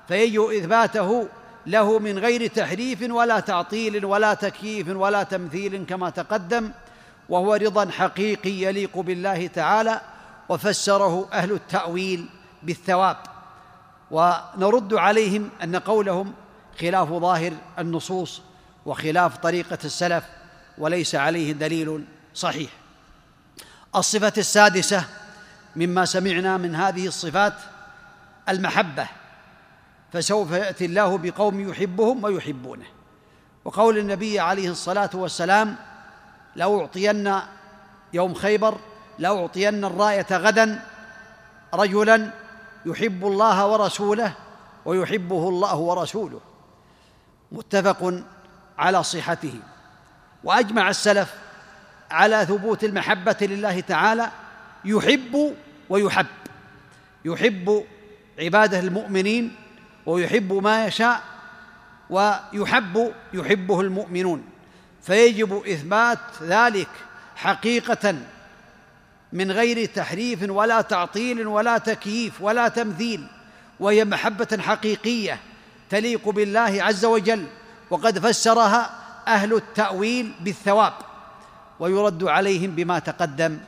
فيجب 0.09 0.43
إثباته 0.43 1.29
له 1.67 1.99
من 1.99 2.19
غير 2.19 2.47
تحريف 2.47 3.11
ولا 3.11 3.41
تعطيل 3.41 4.05
ولا 4.05 4.35
تكييف 4.35 4.89
ولا 4.89 5.23
تمثيل 5.23 5.85
كما 5.89 6.11
تقدم 6.11 6.71
وهو 7.29 7.55
رضا 7.55 7.91
حقيقي 7.91 8.51
يليق 8.51 8.99
بالله 8.99 9.47
تعالى 9.47 10.01
وفسره 10.49 11.29
أهل 11.33 11.53
التأويل 11.53 12.27
بالثواب. 12.63 13.17
ونرد 14.11 14.95
عليهم 14.95 15.51
أن 15.63 15.77
قولهم 15.77 16.33
خلاف 16.81 17.09
ظاهر 17.09 17.53
النصوص 17.79 18.43
وخلاف 18.87 19.37
طريقة 19.37 19.79
السلف 19.85 20.25
وليس 20.79 21.15
عليه 21.15 21.53
دليل 21.53 22.05
صحيح. 22.35 22.71
الصفة 23.97 24.33
السادسة 24.39 25.05
مما 25.77 26.05
سمعنا 26.05 26.57
من 26.57 26.75
هذه 26.75 27.07
الصفات 27.07 27.55
المحبة 28.49 29.07
فسوف 30.13 30.51
يأتي 30.51 30.85
الله 30.85 31.19
بقوم 31.19 31.71
يحبهم 31.71 32.25
ويحبونه. 32.25 32.87
وقول 33.65 33.99
النبي 33.99 34.41
عليه 34.41 34.71
الصلاة 34.71 35.11
والسلام 35.15 35.77
لأعطين 36.57 37.35
يوم 38.13 38.35
خيبر 38.35 38.79
لأعطين 39.19 39.85
الراية 39.85 40.27
غدا 40.31 40.85
رجلا 41.75 42.31
يحب 42.87 43.27
الله 43.27 43.67
ورسوله 43.67 44.35
ويحبه 44.85 45.49
الله 45.49 45.77
ورسوله 45.77 46.41
متفق 47.53 48.23
على 48.79 49.03
صحته. 49.03 49.55
وأجمع 50.45 50.91
السلف 50.91 51.35
على 52.11 52.47
ثبوت 52.47 52.85
المحبة 52.85 53.37
لله 53.41 53.81
تعالى 53.81 54.31
يحب 54.85 55.55
ويحب. 55.89 56.27
يحب 57.25 57.85
عباده 58.39 58.79
المؤمنين 58.79 59.57
ويحب 60.07 60.53
ما 60.53 60.87
يشاء 60.87 61.21
ويحب 62.11 63.13
يحبه 63.33 63.81
المؤمنون. 63.81 64.45
فيجب 65.03 65.63
إثبات 65.67 66.19
ذلك 66.43 66.89
حقيقة 67.37 68.15
من 69.33 69.51
غير 69.51 69.87
تحريف 69.87 70.51
ولا 70.51 70.81
تعطيل 70.81 71.47
ولا 71.47 71.79
تكييف 71.79 72.41
ولا 72.43 72.69
تمثيل. 72.69 73.27
وهي 73.81 74.05
محبة 74.05 74.59
حقيقية 74.61 75.41
تليق 75.93 76.29
بالله 76.29 76.83
عز 76.83 77.05
وجل 77.05 77.47
وقد 77.91 78.19
فسرها 78.19 78.91
أهل 79.29 79.55
التأويل 79.55 80.33
بالثواب 80.41 80.93
ويرد 81.81 82.25
عليهم 82.25 82.71
بما 82.71 82.99
تقدم 82.99 83.59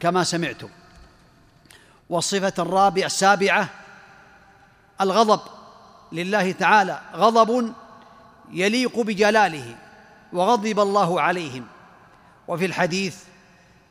كما 0.00 0.24
سمعتم. 0.24 0.68
والصفه 2.10 2.52
الرابعه 2.58 3.06
السابعه 3.06 3.68
الغضب 5.00 5.40
لله 6.12 6.52
تعالى 6.52 7.00
غضب 7.14 7.72
يليق 8.50 9.00
بجلاله 9.00 9.76
وغضب 10.32 10.80
الله 10.80 11.20
عليهم. 11.20 11.66
وفي 12.48 12.66
الحديث 12.66 13.16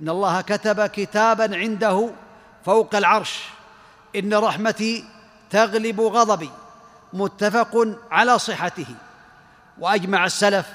إن 0.01 0.09
الله 0.09 0.41
كتب 0.41 0.86
كتابا 0.86 1.57
عنده 1.57 2.09
فوق 2.65 2.95
العرش 2.95 3.43
إن 4.15 4.33
رحمتي 4.33 5.05
تغلب 5.50 6.01
غضبي. 6.01 6.50
متفق 7.13 7.87
على 8.11 8.39
صحته. 8.39 8.87
وأجمع 9.79 10.25
السلف 10.25 10.65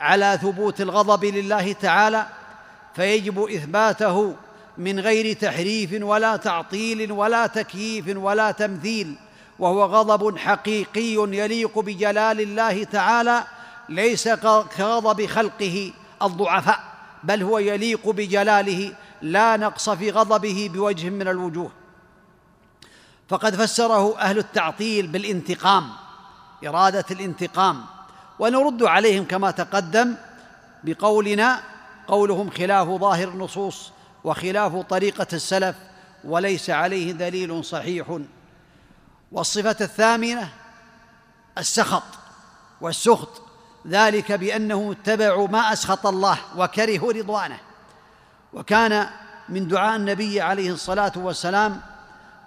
على 0.00 0.38
ثبوت 0.42 0.80
الغضب 0.80 1.24
لله 1.24 1.72
تعالى 1.72 2.26
فيجب 2.94 3.38
إثباته 3.38 4.34
من 4.78 5.00
غير 5.00 5.36
تحريف 5.36 6.02
ولا 6.02 6.36
تعطيل 6.36 7.12
ولا 7.12 7.46
تكييف 7.46 8.16
ولا 8.16 8.50
تمثيل 8.50 9.14
وهو 9.58 9.84
غضب 9.84 10.38
حقيقي 10.38 11.14
يليق 11.16 11.78
بجلال 11.78 12.40
الله 12.40 12.84
تعالى 12.84 13.44
ليس 13.88 14.28
كغضب 14.28 15.26
خلقه 15.26 15.92
الضعفاء 16.22 16.80
بل 17.24 17.42
هو 17.42 17.58
يليق 17.58 18.10
بجلاله 18.10 18.92
لا 19.22 19.56
نقص 19.56 19.90
في 19.90 20.10
غضبه 20.10 20.70
بوجه 20.74 21.10
من 21.10 21.28
الوجوه. 21.28 21.70
فقد 23.30 23.56
فسره 23.56 24.18
أهل 24.18 24.38
التعطيل 24.38 25.06
بالانتقام 25.06 25.90
إرادة 26.66 27.04
الانتقام 27.10 27.84
ونرد 28.38 28.82
عليهم 28.82 29.24
كما 29.24 29.50
تقدم 29.50 30.14
بقولنا 30.84 31.60
قولهم 32.08 32.50
خلاف 32.50 32.88
ظاهر 32.88 33.28
النصوص 33.28 33.92
وخلاف 34.24 34.76
طريقة 34.76 35.26
السلف 35.32 35.76
وليس 36.24 36.70
عليه 36.70 37.12
دليل 37.12 37.64
صحيح. 37.64 38.18
والصفة 39.32 39.76
الثامنة 39.80 40.48
السخط 41.58 42.02
والسخط 42.80 43.42
ذلك 43.86 44.32
بانهم 44.32 44.90
اتبعوا 44.90 45.48
ما 45.48 45.72
أسخط 45.72 46.06
الله 46.06 46.38
وكرهوا 46.56 47.12
رضوانه. 47.12 47.58
وكان 48.52 49.06
من 49.48 49.68
دعاء 49.68 49.96
النبي 49.96 50.40
عليه 50.40 50.72
الصلاة 50.72 51.12
والسلام 51.16 51.80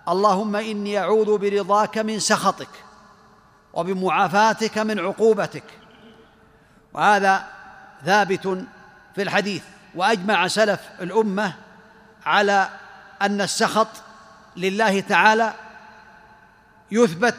اللهم 0.10 0.56
إني 0.56 1.00
أعوذ 1.00 1.38
برضاك 1.38 1.98
من 1.98 2.20
سخطك 2.20 2.70
وبمعافاتك 3.74 4.78
من 4.78 5.00
عقوبتك. 5.00 5.64
وهذا 6.94 7.48
ثابت 8.06 8.66
في 9.16 9.22
الحديث 9.22 9.64
وأجمع 9.96 10.48
سلف 10.48 10.80
الأمة 11.02 11.54
على 12.26 12.70
أن 13.22 13.42
السخط 13.42 13.88
لله 14.58 15.00
تعالى 15.00 15.54
يثبت 16.92 17.38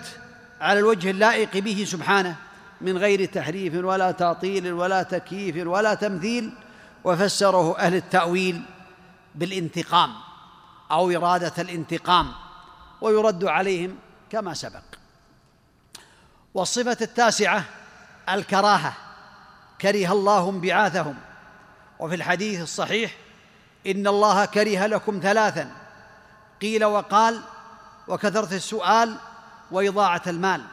على 0.60 0.78
الوجه 0.78 1.10
اللائق 1.10 1.58
به 1.58 1.84
سبحانه 1.88 2.36
من 2.80 2.98
غير 2.98 3.24
تحريف 3.24 3.84
ولا 3.84 4.10
تعطيل 4.10 4.72
ولا 4.72 5.02
تكييف 5.02 5.66
ولا 5.66 5.94
تمثيل 5.94 6.52
وفسره 7.04 7.78
أهل 7.78 7.94
التأويل 7.94 8.62
بالانتقام 9.34 10.10
أو 10.90 11.10
إرادة 11.10 11.52
الانتقام. 11.58 12.43
ويرد 13.04 13.44
عليهم 13.44 13.96
كما 14.30 14.54
سبق. 14.54 14.82
والصفة 16.54 16.96
التاسعة 17.00 17.64
الكراهة. 18.28 18.96
كره 19.80 20.12
الله 20.12 20.50
انبعاثهم 20.50 21.16
وفي 21.98 22.14
الحديث 22.14 22.62
الصحيح 22.62 23.16
إن 23.86 24.06
الله 24.06 24.44
كره 24.44 24.86
لكم 24.86 25.20
ثلاثا. 25.22 25.70
قيل 26.62 26.84
وقال 26.84 27.40
وكثره 28.08 28.54
السؤال 28.54 29.16
وإضاعة 29.70 30.22
المال. 30.26 30.64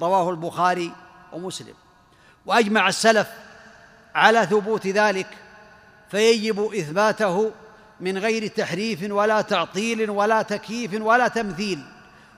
رواه 0.00 0.30
البخاري 0.30 0.92
ومسلم. 1.32 1.74
وأجمع 2.46 2.88
السلف 2.88 3.28
على 4.14 4.46
ثبوت 4.46 4.86
ذلك 4.86 5.28
فيجب 6.10 6.74
إثباته 6.74 7.52
من 8.00 8.18
غير 8.18 8.46
تحريف 8.46 9.10
ولا 9.10 9.40
تعطيل 9.40 10.10
ولا 10.10 10.42
تكييف 10.42 10.94
ولا 11.02 11.28
تمثيل 11.28 11.84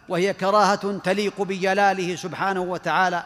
وهي 0.09 0.35
كراهة 0.35 0.99
تليق 0.99 1.43
بجلاله 1.43 2.17
سبحانه 2.17 2.61
وتعالى 2.61 3.25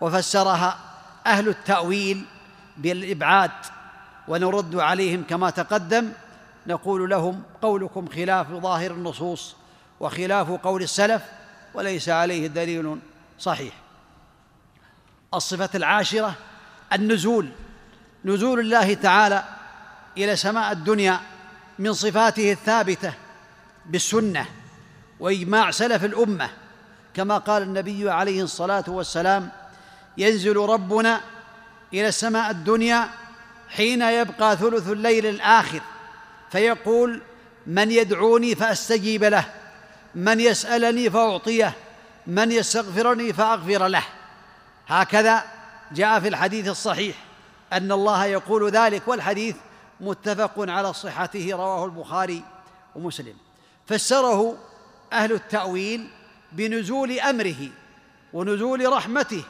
وفسرها 0.00 0.78
أهل 1.26 1.48
التأويل 1.48 2.24
بالإبعاد 2.76 3.50
ونرد 4.28 4.76
عليهم 4.76 5.24
كما 5.28 5.50
تقدم 5.50 6.12
نقول 6.66 7.10
لهم 7.10 7.42
قولكم 7.62 8.06
خلاف 8.06 8.50
ظاهر 8.50 8.90
النصوص 8.90 9.56
وخلاف 10.00 10.50
قول 10.50 10.82
السلف 10.82 11.22
وليس 11.74 12.08
عليه 12.08 12.46
دليل 12.46 12.98
صحيح. 13.38 13.72
الصفة 15.34 15.70
العاشرة 15.74 16.34
النزول 16.92 17.48
نزول 18.24 18.60
الله 18.60 18.94
تعالى 18.94 19.44
إلى 20.16 20.36
سماء 20.36 20.72
الدنيا 20.72 21.20
من 21.78 21.92
صفاته 21.92 22.52
الثابتة 22.52 23.12
بالسنة 23.86 24.46
وإجماع 25.20 25.70
سلف 25.70 26.04
الأمة 26.04 26.50
كما 27.14 27.38
قال 27.38 27.62
النبي 27.62 28.10
عليه 28.10 28.42
الصلاة 28.42 28.84
والسلام 28.88 29.50
ينزل 30.18 30.56
ربنا 30.56 31.20
إلى 31.92 32.08
السماء 32.08 32.50
الدنيا 32.50 33.08
حين 33.68 34.02
يبقى 34.02 34.56
ثلث 34.56 34.88
الليل 34.88 35.26
الآخر 35.26 35.80
فيقول 36.52 37.22
من 37.66 37.90
يدعوني 37.90 38.54
فأستجيب 38.54 39.24
له 39.24 39.44
من 40.14 40.40
يسألني 40.40 41.10
فأعطيه 41.10 41.74
من 42.26 42.52
يستغفرني 42.52 43.32
فأغفر 43.32 43.86
له. 43.86 44.04
هكذا 44.88 45.44
جاء 45.92 46.20
في 46.20 46.28
الحديث 46.28 46.68
الصحيح 46.68 47.16
أن 47.72 47.92
الله 47.92 48.24
يقول 48.24 48.70
ذلك 48.70 49.08
والحديث 49.08 49.56
متفق 50.00 50.52
على 50.58 50.92
صحته 50.92 51.48
رواه 51.52 51.84
البخاري 51.84 52.42
ومسلم. 52.96 53.36
فسره 53.86 54.56
أهل 55.12 55.32
التأويل 55.32 56.08
بنزول 56.52 57.20
أمره 57.20 57.68
ونزول 58.32 58.92
رحمته 58.92 59.44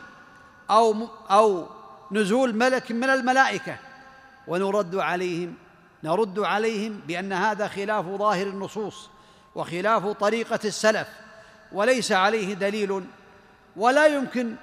أو 0.71 1.09
أو 1.31 1.67
نزول 2.13 2.55
ملك 2.55 2.93
من 2.93 3.11
الملائكة. 3.11 3.77
ونرد 4.47 4.97
عليهم 4.97 5.55
نرد 6.05 6.39
عليهم 6.39 7.01
بأن 7.07 7.33
هذا 7.33 7.69
خلاف 7.69 8.07
ظاهر 8.07 8.47
النصوص 8.47 9.09
وخلاف 9.55 10.07
طريقة 10.07 10.61
السلف 10.65 11.09
وليس 11.73 12.13
عليه 12.13 12.55
دليل. 12.55 13.05
ولا 13.77 14.07
يمكن 14.07 14.55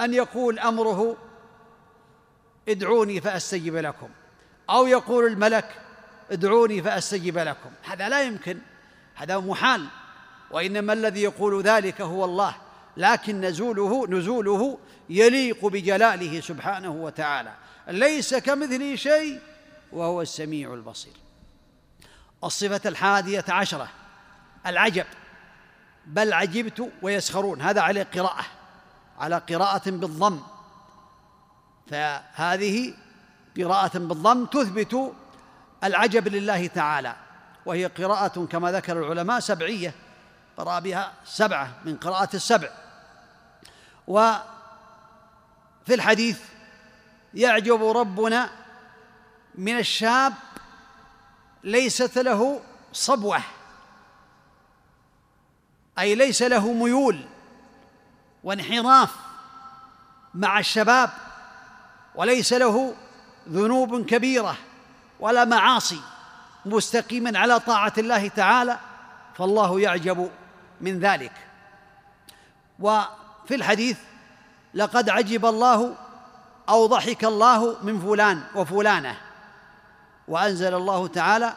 أن 0.00 0.14
يقول 0.14 0.58
أمره 0.58 1.16
ادعوني 2.68 3.20
فأستجب 3.20 3.76
لكم. 3.76 4.08
أو 4.70 4.86
يقول 4.86 5.26
الملك 5.26 5.80
ادعوني 6.30 6.82
فاستجب 6.82 7.38
لكم. 7.38 7.70
هذا 7.82 8.08
لا 8.08 8.22
يمكن 8.22 8.58
هذا 9.14 9.38
محال 9.38 9.86
وإنما 10.50 10.92
الذي 10.92 11.22
يقول 11.22 11.62
ذلك 11.62 12.00
هو 12.00 12.24
الله 12.24 12.54
لكن 12.96 13.40
نزوله 13.40 14.06
نزوله 14.06 14.78
يليق 15.10 15.66
بجلاله 15.66 16.40
سبحانه 16.40 16.90
وتعالى. 16.90 17.52
ليس 17.88 18.34
كمثله 18.34 18.96
شيء 18.96 19.40
وهو 19.92 20.22
السميع 20.22 20.74
البصير. 20.74 21.12
الصفة 22.44 22.88
الحادية 22.88 23.44
عشرة 23.48 23.88
العجب. 24.66 25.06
بل 26.06 26.32
عجبت 26.32 26.90
ويسخرون. 27.02 27.60
هذا 27.60 27.80
على 27.80 28.02
قراءة 28.02 28.44
على 29.18 29.38
قراءة 29.38 29.90
بالضم. 29.90 30.40
فهذه 31.90 32.94
قراءة 33.56 33.98
بالضم 33.98 34.46
تثبت 34.46 35.12
العجب 35.84 36.28
لله 36.28 36.66
تعالى 36.66 37.16
وهي 37.66 37.86
قراءة 37.86 38.46
كما 38.46 38.72
ذكر 38.72 38.98
العلماء 38.98 39.40
سبعية 39.40 39.94
قرأ 40.56 40.78
بها 40.78 41.12
سبعة 41.24 41.72
من 41.84 41.96
قراءة 41.96 42.36
السبع. 42.36 42.68
وفي 44.06 44.40
الحديث 45.88 46.40
يعجب 47.34 47.84
ربنا 47.84 48.50
من 49.54 49.78
الشاب 49.78 50.34
ليست 51.64 52.18
له 52.18 52.60
صبوة 52.92 53.40
أي 55.98 56.14
ليس 56.14 56.42
له 56.42 56.72
ميول 56.72 57.24
وانحراف 58.44 59.16
مع 60.34 60.58
الشباب 60.58 61.10
وليس 62.14 62.52
له 62.52 62.94
ذنوب 63.48 64.06
كبيرة 64.06 64.56
ولا 65.20 65.44
معاصي 65.44 66.00
مستقيما 66.66 67.38
على 67.38 67.60
طاعة 67.60 67.92
الله 67.98 68.28
تعالى 68.28 68.78
فالله 69.34 69.80
يعجب 69.80 70.30
من 70.80 71.00
ذلك. 71.00 71.32
وفي 72.78 73.54
الحديث 73.54 73.98
لقد 74.74 75.08
عجب 75.08 75.46
الله 75.46 75.94
أو 76.68 76.86
ضحك 76.86 77.24
الله 77.24 77.76
من 77.82 78.00
فلان 78.00 78.42
وفلانة 78.54 79.16
وأنزل 80.28 80.74
الله 80.74 81.06
تعالى 81.06 81.54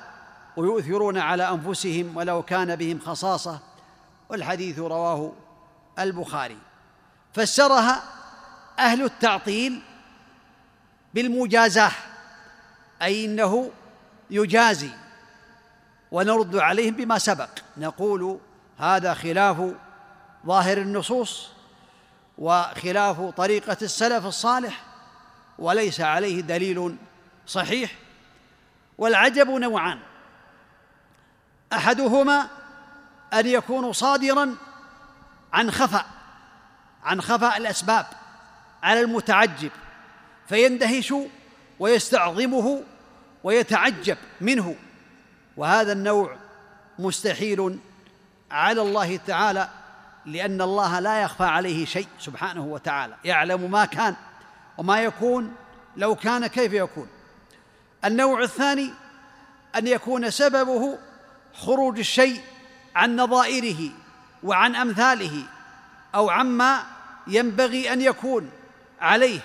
ويؤثرون 0.57 1.17
على 1.17 1.49
أنفسهم 1.49 2.17
ولو 2.17 2.41
كان 2.43 2.75
بهم 2.75 2.99
خصاصة. 2.99 3.59
والحديث 4.29 4.79
رواه 4.79 5.31
البخاري. 5.99 6.57
فسرها 7.33 8.03
أهل 8.79 9.03
التعطيل 9.03 9.81
بالمجازاة 11.13 11.91
أي 13.01 13.25
إنه 13.25 13.71
يجازي 14.29 14.89
ونرد 16.11 16.55
عليهم 16.55 16.93
بما 16.93 17.19
سبق. 17.19 17.49
نقول 17.77 18.39
هذا 18.79 19.13
خلاف 19.13 19.71
ظاهر 20.45 20.77
النصوص 20.77 21.49
وخلاف 22.37 23.21
طريقة 23.21 23.77
السلف 23.81 24.25
الصالح 24.25 24.83
وليس 25.59 26.01
عليه 26.01 26.41
دليل 26.41 26.95
صحيح. 27.47 27.95
والعجب 28.97 29.49
نوعان. 29.49 29.99
أحدهما 31.73 32.47
أن 33.33 33.47
يكون 33.47 33.93
صادرا 33.93 34.55
عن 35.53 35.71
خفا 35.71 36.05
عن 37.03 37.21
خفاء 37.21 37.57
الأسباب 37.57 38.05
على 38.83 39.01
المتعجب. 39.01 39.71
فيندهش 40.49 41.13
ويستعظمه 41.79 42.83
ويتعجب 43.43 44.17
منه. 44.41 44.75
وهذا 45.57 45.91
النوع 45.91 46.35
مستحيل 46.99 47.79
على 48.51 48.81
الله 48.81 49.17
تعالى 49.17 49.69
لأن 50.25 50.61
الله 50.61 50.99
لا 50.99 51.21
يخفى 51.21 51.43
عليه 51.43 51.85
شيء 51.85 52.07
سبحانه 52.19 52.65
وتعالى. 52.65 53.15
يعلم 53.25 53.71
ما 53.71 53.85
كان 53.85 54.15
وما 54.77 55.01
يكون 55.01 55.55
لو 55.97 56.15
كان 56.15 56.47
كيف 56.47 56.73
يكون. 56.73 57.07
النوع 58.05 58.43
الثاني 58.43 58.89
أن 59.75 59.87
يكون 59.87 60.29
سببه 60.29 60.97
خروج 61.53 61.99
الشيء 61.99 62.41
عن 62.95 63.15
نظائره 63.15 63.91
وعن 64.43 64.75
أمثاله 64.75 65.43
أو 66.15 66.29
عما 66.29 66.83
ينبغي 67.27 67.93
أن 67.93 68.01
يكون 68.01 68.49
عليه. 69.01 69.39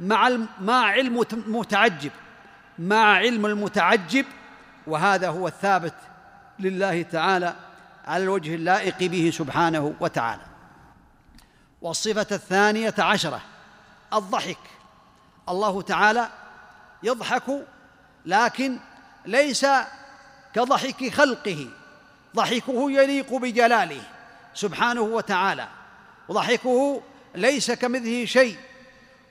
مع 0.00 0.38
مع 0.60 0.86
علم 0.86 1.24
المتعجب 1.32 2.10
مع 2.78 3.14
علم 3.14 3.46
المتعجب 3.46 4.26
وهذا 4.86 5.28
هو 5.28 5.48
الثابت 5.48 5.94
لله 6.58 7.02
تعالى 7.02 7.54
على 8.06 8.22
الوجه 8.22 8.54
اللائق 8.54 8.98
به 8.98 9.30
سبحانه 9.34 9.94
وتعالى. 10.00 10.42
والصفة 11.82 12.26
الثانية 12.32 12.94
عشرة 12.98 13.40
الضحك. 14.12 14.58
الله 15.48 15.82
تعالى 15.82 16.28
يضحك 17.02 17.66
لكن 18.26 18.78
ليس 19.26 19.66
كضحك 20.54 21.12
خلقه. 21.12 21.68
ضحكه 22.36 22.90
يليق 22.90 23.34
بجلاله 23.34 24.02
سبحانه 24.54 25.00
وتعالى. 25.00 25.68
وضحكه 26.28 27.02
ليس 27.34 27.70
كمثله 27.70 28.24
شيء. 28.24 28.56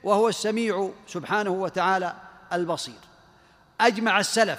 وهو 0.04 0.28
السميع 0.28 0.90
سبحانه 1.06 1.50
وتعالى 1.50 2.14
البصير. 2.52 3.00
أجمع 3.80 4.20
السلف 4.20 4.58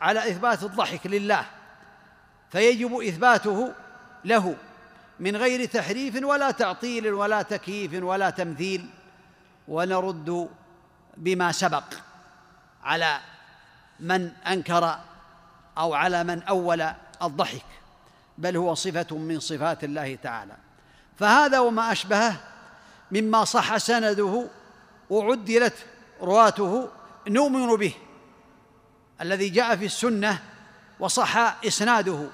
على 0.00 0.30
إثبات 0.30 0.62
الضحك 0.62 1.06
لله 1.06 1.44
فيجب 2.50 3.00
إثباته 3.00 3.72
له 4.24 4.56
من 5.20 5.36
غير 5.36 5.64
تحريف 5.64 6.24
ولا 6.24 6.50
تعطيل 6.50 7.14
ولا 7.14 7.42
تكييف 7.42 8.02
ولا 8.02 8.30
تمثيل 8.30 8.86
ونرد 9.68 10.48
بما 11.16 11.52
سبق 11.52 11.84
على 12.84 13.20
من 14.00 14.32
أنكر 14.46 14.98
أو 15.78 15.94
على 15.94 16.24
من 16.24 16.42
أول 16.42 16.86
الضحك 17.22 17.64
بل 18.38 18.56
هو 18.56 18.74
صفة 18.74 19.16
من 19.16 19.40
صفات 19.40 19.84
الله 19.84 20.18
تعالى. 20.22 20.56
فهذا 21.18 21.58
وما 21.58 21.92
أشبهه 21.92 22.36
مما 23.10 23.44
صح 23.44 23.76
سنده 23.76 24.48
وعدلت 25.10 25.74
رواته 26.20 26.88
نؤمن 27.28 27.76
به 27.76 27.94
الذي 29.20 29.48
جاء 29.48 29.76
في 29.76 29.84
السنة 29.84 30.42
وصح 31.00 31.36
إسناده 31.66 32.28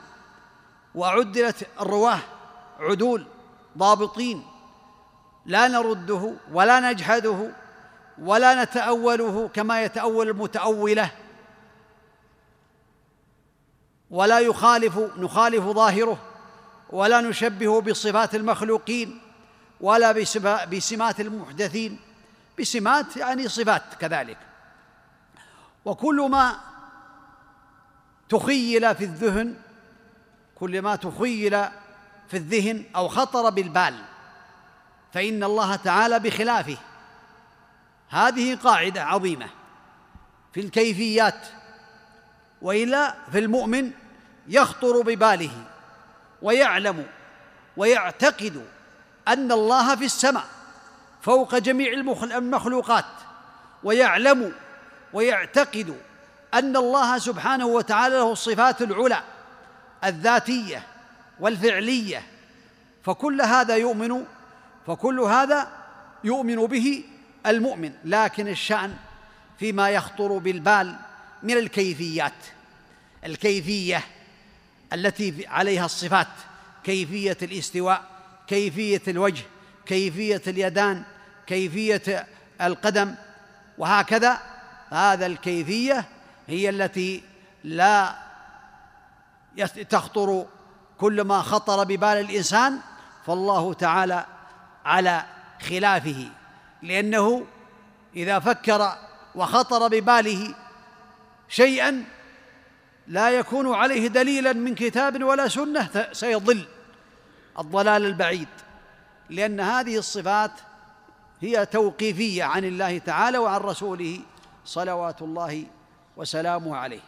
وعدلت 0.95 1.67
الرواة 1.81 2.19
عدول 2.81 3.27
ضابطين 3.79 4.43
لا 5.47 5.69
نرده 5.69 6.35
ولا 6.53 6.93
نجحده 6.93 7.51
ولا 8.19 8.65
نتأوله 8.65 9.49
كما 9.55 9.83
يتأول 9.83 10.29
المتأولة 10.29 11.11
ولا 14.11 14.39
يخالف 14.39 14.99
نخالف 14.99 15.65
ظاهره 15.65 16.19
ولا 16.91 17.21
نشبه 17.21 17.81
بصفات 17.81 18.35
المخلوقين 18.35 19.21
ولا 19.81 20.13
بسمات 20.65 21.21
المحدثين 21.21 21.99
بسمات 22.61 23.17
يعني 23.17 23.49
صفات 23.49 23.95
كذلك. 24.01 24.39
وكل 25.85 26.29
ما 26.31 26.57
تخيل 28.29 28.95
في 28.95 29.05
الذهن 29.05 29.55
كل 30.55 30.83
ما 30.83 30.97
تخيل 30.97 31.65
في 32.29 32.37
الذهن 32.37 32.85
أو 32.97 33.09
خطر 33.09 33.51
بالبال 33.51 34.05
فإن 35.13 35.45
الله 35.45 35.77
تعالى 35.77 36.19
بخلافه. 36.19 36.77
هذه 38.09 38.55
قاعدة 38.57 39.03
عظيمة 39.03 39.49
في 40.53 40.61
الكيفيات 40.61 41.47
وإلا 42.63 43.15
في 43.33 43.39
المؤمن 43.39 43.91
يخطر 44.49 45.01
بباله 45.01 45.65
ويعلم 46.43 47.07
ويعتقد 47.77 48.67
أن 49.29 49.53
الله 49.53 49.97
في 49.97 50.05
السماء. 50.05 50.45
فوق 51.25 51.59
جميع 51.59 51.93
المخلوقات 52.23 53.05
ويعلم 53.85 54.53
ويعتقد 55.13 55.97
أن 56.55 56.77
الله 56.77 57.19
سبحانه 57.19 57.67
وتعالى 57.67 58.15
له 58.15 58.33
الصفات 58.33 58.83
العلى 58.83 59.23
الذاتية 60.05 60.83
والفعلية. 61.41 62.23
فكل 63.05 63.43
هذا 63.43 63.77
يؤمن 63.77 64.25
فكل 64.87 65.21
هذا 65.21 65.69
يؤمن 66.25 66.57
به 66.57 67.05
المؤمن. 67.47 67.93
لكن 68.05 68.49
الشأن 68.49 68.97
فيما 69.59 69.91
يخطر 69.91 70.39
بالبال 70.39 70.97
من 71.43 71.57
الكيفيات 71.57 72.33
الكيفية 73.25 74.05
التي 74.93 75.47
عليها 75.47 75.85
الصفات 75.85 76.29
كيفية 76.85 77.39
الاستواء 77.43 78.05
كيفية 78.47 79.03
الوجه 79.09 79.43
كيفية 79.87 80.43
اليدان 80.47 81.05
كيفية 81.47 82.27
القدم. 82.63 83.15
وهكذا 83.79 84.39
هذا 84.91 85.27
الكيفية 85.27 86.05
هي 86.47 86.69
التي 86.71 87.23
لا 87.65 88.15
تخطر 89.91 90.47
كل 90.99 91.21
ما 91.23 91.43
خطر 91.43 91.85
ببال 91.85 92.09
الإنسان 92.09 92.79
فالله 93.27 93.75
تعالى 93.75 94.27
على 94.85 95.25
خلافه. 95.69 96.29
لأنه 96.83 97.47
إذا 98.17 98.39
فكر 98.39 98.97
وخطر 99.35 99.89
بباله 99.89 100.55
شيئا 101.49 102.05
لا 103.07 103.31
يكون 103.31 103.75
عليه 103.75 104.09
دليلا 104.09 104.53
من 104.53 104.75
كتاب 104.75 105.23
ولا 105.23 105.49
سنة 105.49 106.09
سيضل 106.13 106.65
الضلال 107.59 108.07
البعيد. 108.07 108.49
لأن 109.31 109.61
هذه 109.61 109.99
الصفات 109.99 110.51
هي 111.45 111.67
توقيفية 111.67 112.45
عن 112.45 112.65
الله 112.65 112.99
تعالى 112.99 113.39
وعن 113.39 113.61
رسوله 113.61 114.21
صلوات 114.65 115.23
الله 115.23 115.65
وسلامه 116.17 116.77
عليه. 116.77 117.01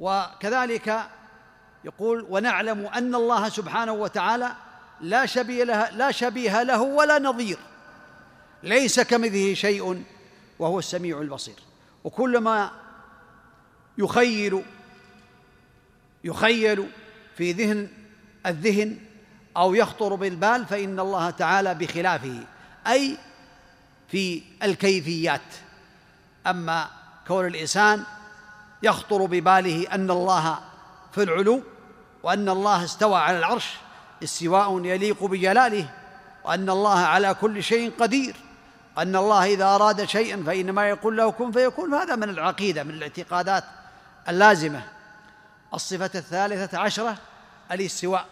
وكذلك 0.00 1.02
يقول 1.84 2.26
ونعلم 2.30 2.86
أن 2.86 3.14
الله 3.14 3.48
سبحانه 3.48 3.92
وتعالى 3.92 4.54
لا 5.00 5.26
شبيه 5.26 5.64
له 5.64 5.90
لا 5.90 6.10
شبيه 6.10 6.62
له 6.62 6.82
ولا 6.82 7.18
نظير. 7.18 7.58
ليس 8.62 9.00
كمثله 9.00 9.54
شيء 9.54 10.04
وهو 10.58 10.78
السميع 10.78 11.20
البصير. 11.20 11.58
وكل 12.04 12.38
ما 12.38 12.70
يخيل 13.98 14.62
يخيل 16.24 16.88
في 17.36 17.52
ذهن 17.52 17.88
الذهن 18.46 18.98
أو 19.56 19.74
يخطر 19.74 20.14
بالبال 20.14 20.66
فإن 20.66 21.00
الله 21.00 21.30
تعالى 21.30 21.74
بخلافه. 21.74 22.46
أي 22.86 23.16
في 24.08 24.42
الكيفيات. 24.62 25.40
أما 26.46 26.88
كون 27.26 27.46
الإنسان 27.46 28.04
يخطر 28.82 29.24
بباله 29.26 29.86
أن 29.92 30.10
الله 30.10 30.58
في 31.12 31.22
العلو 31.22 31.62
وأن 32.22 32.48
الله 32.48 32.84
استوى 32.84 33.18
على 33.18 33.38
العرش 33.38 33.76
استواء 34.22 34.84
يليق 34.84 35.24
بجلاله 35.24 35.88
وأن 36.44 36.70
الله 36.70 36.98
على 36.98 37.34
كل 37.34 37.62
شيء 37.62 37.92
قدير 38.00 38.36
ان 38.98 39.16
الله 39.16 39.44
إذا 39.44 39.64
أراد 39.64 40.04
شيئا 40.04 40.42
فإنما 40.46 40.88
يقول 40.88 41.16
له 41.16 41.30
كن 41.30 41.52
فيكون 41.52 41.90
فهذا 41.90 42.16
من 42.16 42.28
العقيدة 42.28 42.82
من 42.82 42.90
الاعتقادات 42.90 43.64
اللازمة. 44.28 44.82
الصفة 45.74 46.10
الثالثة 46.14 46.78
عشرة 46.78 47.16
الاستواء. 47.72 48.26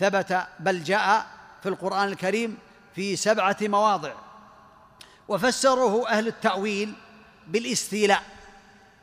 ثبت 0.00 0.46
بل 0.60 0.84
جاء 0.84 1.26
في 1.62 1.68
القرآن 1.68 2.08
الكريم 2.08 2.58
في 2.94 3.16
سبعة 3.16 3.56
مواضع. 3.62 4.12
وفسره 5.28 6.08
أهل 6.08 6.26
التأويل 6.28 6.94
بالاستيلاء 7.46 8.22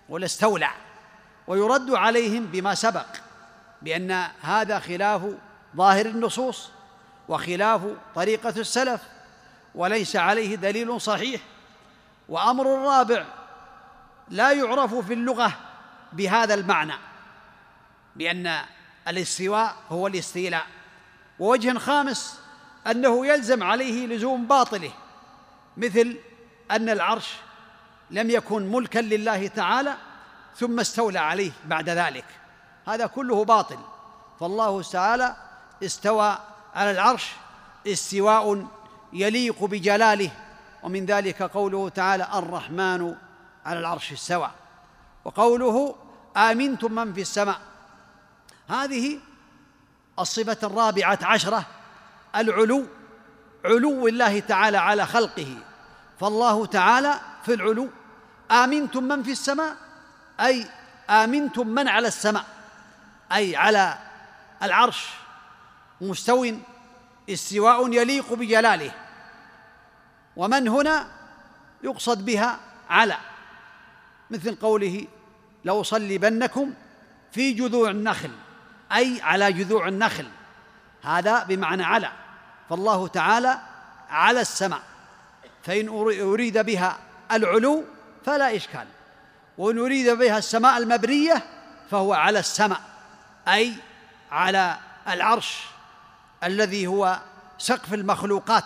والاستولع 0.09 0.75
ويرد 1.47 1.91
عليهم 1.91 2.45
بما 2.45 2.75
سبق 2.75 3.05
بأن 3.81 4.11
هذا 4.41 4.79
خلاف 4.79 5.21
ظاهر 5.75 6.05
النصوص 6.05 6.69
وخلاف 7.27 7.81
طريقة 8.15 8.49
السلف 8.49 9.01
وليس 9.75 10.15
عليه 10.15 10.55
دليل 10.55 11.01
صحيح. 11.01 11.41
وأمر 12.29 12.75
الرابع 12.75 13.25
لا 14.29 14.51
يعرف 14.51 14.95
في 14.95 15.13
اللغة 15.13 15.51
بهذا 16.13 16.53
المعنى 16.53 16.93
بأن 18.15 18.59
الاستواء 19.07 19.75
هو 19.89 20.07
الاستيلاء. 20.07 20.65
ووجه 21.39 21.77
خامس 21.77 22.39
أنه 22.87 23.25
يلزم 23.25 23.63
عليه 23.63 24.07
لزوم 24.07 24.47
باطله 24.47 24.91
مثل 25.77 26.17
أن 26.71 26.89
العرش 26.89 27.33
لم 28.11 28.29
يكن 28.29 28.71
ملكا 28.71 28.99
لله 28.99 29.47
تعالى 29.47 29.95
ثم 30.55 30.79
استولى 30.79 31.19
عليه 31.19 31.51
بعد 31.65 31.89
ذلك. 31.89 32.25
هذا 32.87 33.05
كله 33.05 33.45
باطل. 33.45 33.77
فالله 34.39 34.81
تعالى 34.81 35.35
استوى 35.83 36.37
على 36.75 36.91
العرش 36.91 37.31
استواء 37.87 38.67
يليق 39.13 39.63
بجلاله 39.63 40.31
ومن 40.83 41.05
ذلك 41.05 41.43
قوله 41.43 41.89
تعالى 41.89 42.27
الرحمن 42.33 43.15
على 43.65 43.79
العرش 43.79 44.11
استوى. 44.11 44.51
وقوله 45.25 45.95
آمنتم 46.37 46.91
من 46.91 47.13
في 47.13 47.21
السماء. 47.21 47.59
هذه 48.69 49.19
الصفة 50.19 50.57
الرابعة 50.63 51.19
عشرة 51.21 51.65
العلو 52.35 52.85
علو 53.65 54.07
الله 54.07 54.39
تعالى 54.39 54.77
على 54.77 55.05
خلقه. 55.05 55.57
فالله 56.19 56.65
تعالى 56.65 57.19
في 57.45 57.53
العلو. 57.53 57.89
آمنتم 58.51 59.03
من 59.03 59.23
في 59.23 59.31
السماء؟ 59.31 59.75
أي 60.39 60.65
آمنتم 61.09 61.67
من 61.67 61.87
على 61.87 62.07
السماء؟ 62.07 62.45
أي 63.31 63.55
على 63.55 63.97
العرش. 64.63 65.07
مستو 66.01 66.53
استواء 67.29 67.93
يليق 67.93 68.33
بجلاله. 68.33 68.91
ومن 70.35 70.67
هنا 70.67 71.07
يقصد 71.83 72.25
بها 72.25 72.59
على. 72.89 73.17
مثل 74.31 74.55
قوله 74.55 75.07
لأصلبنكم 75.63 76.73
في 77.31 77.51
جذوع 77.51 77.89
النخل. 77.89 78.31
أي 78.91 79.21
على 79.21 79.53
جذوع 79.53 79.87
النخل. 79.87 80.27
هذا 81.03 81.43
بمعنى 81.43 81.83
على. 81.83 82.11
فالله 82.69 83.07
تعالى 83.07 83.59
على 84.09 84.41
السماء. 84.41 84.81
فإن 85.63 85.87
أريد 86.19 86.57
بها 86.57 86.97
العلو 87.31 87.83
فلا 88.25 88.55
إشكال. 88.55 88.87
وإن 89.57 89.79
أريد 89.79 90.09
بها 90.09 90.37
السماء 90.37 90.77
المبرية 90.77 91.43
فهو 91.91 92.13
على 92.13 92.39
السماء 92.39 92.81
أي 93.47 93.73
على 94.31 94.77
العرش 95.07 95.63
الذي 96.43 96.87
هو 96.87 97.19
سقف 97.57 97.93
المخلوقات. 97.93 98.63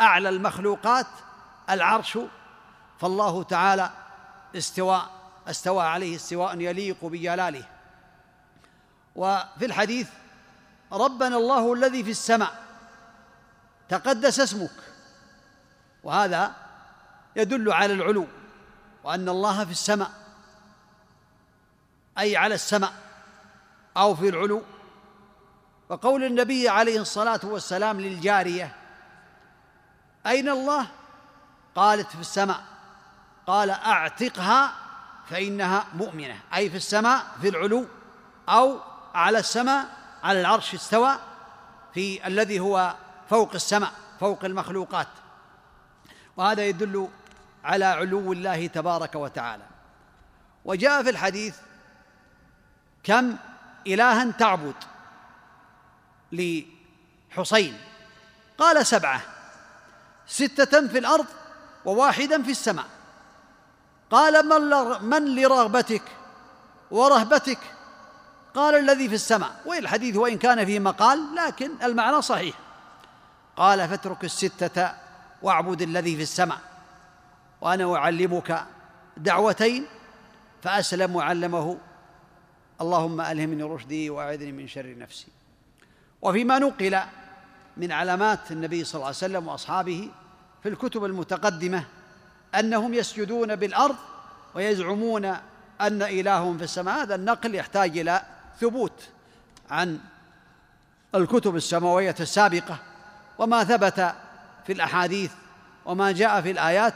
أعلى 0.00 0.28
المخلوقات 0.28 1.06
العرش. 1.70 2.18
فالله 3.00 3.42
تعالى 3.42 3.90
استواء 4.56 5.10
استوى 5.48 5.84
عليه 5.84 6.16
استواء 6.16 6.60
يليق 6.60 7.04
بجلاله. 7.04 7.64
وفي 9.16 9.66
الحديث 9.66 10.08
ربنا 10.92 11.36
الله 11.36 11.74
الذي 11.74 12.04
في 12.04 12.10
السماء. 12.10 12.64
تقدس 13.88 14.40
اسمك. 14.40 14.70
وهذا 16.02 16.52
يدل 17.36 17.72
على 17.72 17.92
العلو 17.92 18.26
وأن 19.04 19.28
الله 19.28 19.64
في 19.64 19.70
السماء 19.70 20.10
أي 22.18 22.36
على 22.36 22.54
السماء 22.54 22.92
أو 23.96 24.14
في 24.14 24.28
العلو. 24.28 24.62
وقول 25.88 26.24
النبي 26.24 26.68
عليه 26.68 27.00
الصلاة 27.00 27.40
والسلام 27.44 28.00
للجارية 28.00 28.76
أين 30.26 30.48
الله؟ 30.48 30.86
قالت 31.74 32.10
في 32.10 32.20
السماء. 32.20 32.62
قال 33.46 33.70
أعتقها 33.70 34.72
فإنها 35.28 35.84
مؤمنة 35.94 36.40
أي 36.54 36.70
في 36.70 36.76
السماء 36.76 37.26
في 37.40 37.48
العلو 37.48 37.86
أو 38.48 38.78
على 39.14 39.38
السماء 39.38 39.99
على 40.22 40.40
العرش 40.40 40.74
استوى 40.74 41.18
في 41.94 42.26
الذي 42.26 42.60
هو 42.60 42.94
فوق 43.30 43.54
السماء 43.54 43.92
فوق 44.20 44.44
المخلوقات. 44.44 45.08
وهذا 46.36 46.66
يدل 46.66 47.08
على 47.64 47.84
علو 47.84 48.32
الله 48.32 48.66
تبارك 48.66 49.14
وتعالى. 49.14 49.64
وجاء 50.64 51.02
في 51.02 51.10
الحديث 51.10 51.56
كم 53.02 53.36
إلها 53.86 54.30
تعبد 54.30 54.74
لحسين. 56.32 57.80
قال 58.58 58.86
سبعة 58.86 59.22
ستة 60.26 60.88
في 60.88 60.98
الأرض 60.98 61.26
وواحدا 61.84 62.42
في 62.42 62.50
السماء. 62.50 62.86
قال 64.10 64.48
من, 65.02 65.34
لرغبتك 65.34 66.02
ورهبتك 66.90 67.58
قال 68.54 68.74
الذي 68.74 69.08
في 69.08 69.14
السماء. 69.14 69.60
والحديث 69.66 70.16
وإن 70.16 70.38
كان 70.38 70.64
فيه 70.64 70.78
مقال 70.78 71.34
لكن 71.34 71.70
المعنى 71.82 72.22
صحيح. 72.22 72.54
قال 73.56 73.88
فاترك 73.88 74.24
الستة 74.24 74.92
واعبد 75.42 75.82
الذي 75.82 76.16
في 76.16 76.22
السماء 76.22 76.58
وأنا 77.60 77.96
أعلمك 77.96 78.64
دعوتين 79.16 79.86
فأسلم 80.62 81.16
وعلمه. 81.16 81.78
اللهم 82.80 83.20
ألهمني 83.20 83.62
رشدي 83.62 84.10
وأعذني 84.10 84.52
من 84.52 84.68
شر 84.68 84.98
نفسي. 84.98 85.26
وفيما 86.22 86.58
نقل 86.58 87.00
من 87.76 87.92
علامات 87.92 88.50
النبي 88.50 88.84
صلى 88.84 88.94
الله 88.94 89.06
عليه 89.06 89.16
وسلم 89.16 89.48
وأصحابه 89.48 90.10
في 90.62 90.68
الكتب 90.68 91.04
المتقدمة 91.04 91.84
أنهم 92.54 92.94
يسجدون 92.94 93.56
بالأرض 93.56 93.96
ويزعمون 94.54 95.24
أن 95.80 96.02
إلههم 96.02 96.58
في 96.58 96.64
السماء. 96.64 97.02
هذا 97.02 97.14
النقل 97.14 97.54
يحتاج 97.54 97.98
إلى 97.98 98.22
ثبوت 98.60 99.08
عن 99.70 99.98
الكتب 101.14 101.56
السماوية 101.56 102.14
السابقة 102.20 102.78
وما 103.38 103.64
ثبت 103.64 104.14
في 104.66 104.72
الأحاديث 104.72 105.32
وما 105.84 106.12
جاء 106.12 106.40
في 106.40 106.50
الآيات 106.50 106.94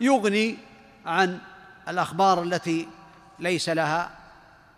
يغني 0.00 0.58
عن 1.06 1.38
الأخبار 1.88 2.42
التي 2.42 2.88
ليس 3.38 3.68
لها 3.68 4.10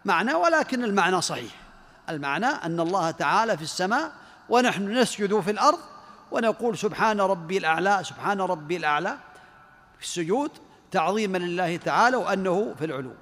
معنى 0.05 0.35
ولكن 0.35 0.85
المعنى 0.85 1.21
صحيح. 1.21 1.53
المعنى 2.09 2.47
أن 2.47 2.81
الله 2.81 3.11
تعالى 3.11 3.57
في 3.57 3.63
السماء 3.63 4.13
ونحن 4.49 4.99
نسجد 4.99 5.41
في 5.41 5.51
الأرض 5.51 5.79
ونقول 6.31 6.79
سبحان 6.79 7.21
ربي 7.21 7.59
الأعلى 7.59 8.01
سبحان 8.05 8.41
ربي 8.41 8.77
الأعلى. 8.77 9.17
في 9.99 10.05
السجود 10.05 10.51
تعظيما 10.91 11.39
لله 11.39 11.77
تعالى 11.77 12.17
وأنه 12.17 12.75
في 12.79 12.85
العلو. 12.85 13.13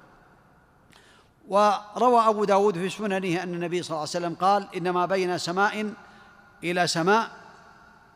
وروى 1.51 2.27
أبو 2.27 2.43
داود 2.45 2.77
في 2.77 2.89
سننه 2.89 3.43
أن 3.43 3.53
النبي 3.53 3.83
صلى 3.83 3.89
الله 3.89 3.99
عليه 3.99 4.09
وسلم 4.09 4.35
قال 4.35 4.67
إنما 4.75 5.05
بين 5.05 5.37
سماء 5.37 5.93
إلى 6.63 6.87
سماء 6.87 7.29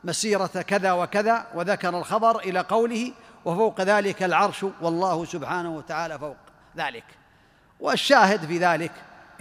مسيرة 0.03 0.45
كذا 0.45 0.91
وكذا 0.91 1.45
وذكر 1.55 1.97
الخبر 1.99 2.39
إلى 2.39 2.59
قوله 2.59 3.11
وفوق 3.45 3.81
ذلك 3.81 4.23
العرش 4.23 4.65
والله 4.81 5.25
سبحانه 5.25 5.75
وتعالى 5.75 6.19
فوق 6.19 6.35
ذلك. 6.77 7.03
والشاهد 7.79 8.45
في 8.45 8.57
ذلك 8.57 8.91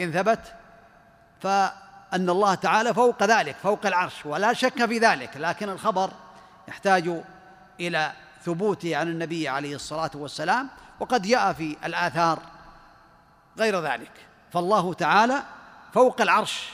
إن 0.00 0.12
ثبت 0.12 0.54
فأن 1.40 2.30
الله 2.30 2.54
تعالى 2.54 2.94
فوق 2.94 3.22
ذلك 3.22 3.56
فوق 3.62 3.86
العرش 3.86 4.26
ولا 4.26 4.52
شك 4.52 4.86
في 4.86 4.98
ذلك 4.98 5.36
لكن 5.36 5.68
الخبر 5.68 6.10
يحتاج 6.68 7.22
إلى 7.80 8.12
ثبوته 8.44 8.96
عن 8.96 9.08
النبي 9.08 9.48
عليه 9.48 9.74
الصلاة 9.74 10.10
والسلام 10.14 10.68
وقد 11.00 11.22
جاء 11.22 11.52
في 11.52 11.76
الآثار 11.84 12.53
غير 13.58 13.80
ذلك. 13.80 14.12
فالله 14.52 14.94
تعالى 14.94 15.42
فوق 15.92 16.20
العرش 16.20 16.68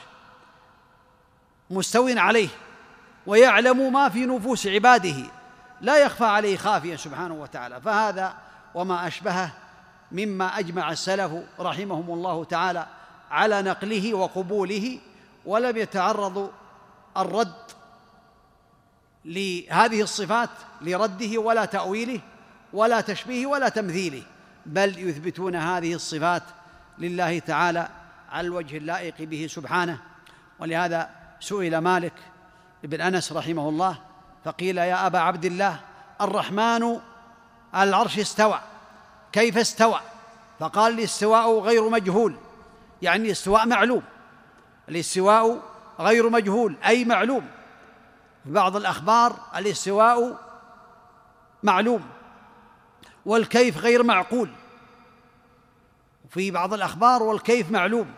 مستو 1.70 2.08
عليه 2.08 2.48
ويعلم 3.26 3.92
ما 3.92 4.08
في 4.08 4.26
نفوس 4.26 4.66
عباده 4.66 5.16
لا 5.80 5.98
يخفى 5.98 6.24
عليه 6.24 6.56
خافيا 6.56 6.96
سبحانه 6.96 7.34
وتعالى. 7.34 7.80
فهذا 7.80 8.34
وما 8.74 9.06
أشبهه 9.06 9.52
مما 10.12 10.58
أجمع 10.58 10.92
السلف 10.92 11.32
رحمهم 11.60 12.10
الله 12.10 12.44
تعالى 12.44 12.86
على 13.30 13.62
نقله 13.62 14.14
وقبوله 14.14 14.98
ولم 15.46 15.76
يتعرضوا 15.76 16.48
الرد 17.16 17.70
لهذه 19.24 20.02
الصفات 20.02 20.50
لرده 20.80 21.38
ولا 21.38 21.64
تأويله 21.64 22.20
ولا 22.72 23.00
تشبيهه 23.00 23.46
ولا 23.46 23.68
تمثيله 23.68 24.22
بل 24.66 25.08
يثبتون 25.08 25.56
هذه 25.56 25.94
الصفات 25.94 26.42
لله 27.00 27.38
تعالى 27.38 27.88
على 28.32 28.46
الوجه 28.46 28.76
اللائق 28.76 29.14
به 29.22 29.46
سبحانه. 29.50 29.98
ولهذا 30.58 31.10
سئل 31.40 31.78
مالك 31.78 32.12
بن 32.84 33.00
أنس 33.00 33.32
رحمه 33.32 33.68
الله 33.68 33.98
فقيل 34.44 34.78
يا 34.78 35.06
أبا 35.06 35.18
عبد 35.18 35.44
الله 35.44 35.80
الرحمن 36.20 37.00
على 37.74 37.88
العرش 37.88 38.18
استوى 38.18 38.60
كيف 39.32 39.58
استوى؟ 39.58 40.00
فقال 40.58 40.92
الاستواء 40.92 41.58
غير 41.58 41.88
مجهول 41.88 42.36
يعني 43.02 43.26
الاستواء 43.26 43.66
معلوم 43.66 44.02
الاستواء 44.88 45.62
غير 46.00 46.30
مجهول 46.30 46.76
أي 46.86 47.04
معلوم. 47.04 47.46
في 48.44 48.50
بعض 48.50 48.76
الأخبار 48.76 49.36
الاستواء 49.56 50.38
معلوم 51.62 52.02
والكيف 53.26 53.78
غير 53.78 54.02
معقول. 54.02 54.50
في 56.30 56.50
بعض 56.50 56.74
الأخبار 56.74 57.22
والكيف 57.22 57.70
معلوم 57.70 58.14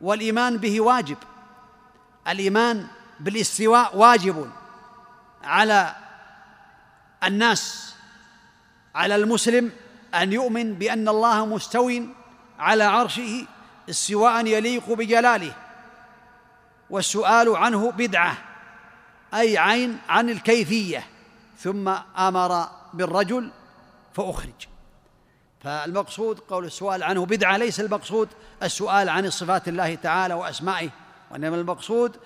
والإيمان 0.00 0.56
به 0.56 0.80
واجب. 0.80 1.16
الإيمان 2.28 2.86
بالاستواء 3.20 3.96
واجب 3.96 4.50
على 5.44 5.96
الناس 7.24 7.94
على 8.94 9.16
المسلم 9.16 9.72
أن 10.14 10.32
يؤمن 10.32 10.74
بأن 10.74 11.08
الله 11.08 11.46
مستو 11.46 12.02
على 12.58 12.84
عرشه 12.84 13.46
استواء 13.90 14.46
يليق 14.46 14.92
بجلاله. 14.92 15.52
والسؤال 16.90 17.56
عنه 17.56 17.90
بدعة 17.90 18.38
أي 19.34 19.58
عين 19.58 19.98
عن 20.08 20.30
الكيفية. 20.30 21.06
ثم 21.58 21.88
آمر 22.18 22.68
بالرجل 22.94 23.50
فأخرج. 24.14 24.68
فالمقصود 25.64 26.38
قول 26.38 26.64
السؤال 26.64 27.02
عنه 27.02 27.26
بدعة 27.26 27.56
ليس 27.56 27.80
المقصود 27.80 28.28
السؤال 28.62 29.08
عن 29.08 29.30
صفات 29.30 29.68
الله 29.68 29.94
تعالى 29.94 30.34
وأسمائه 30.34 30.90
وإنما 31.30 31.56
المقصود 31.56 32.16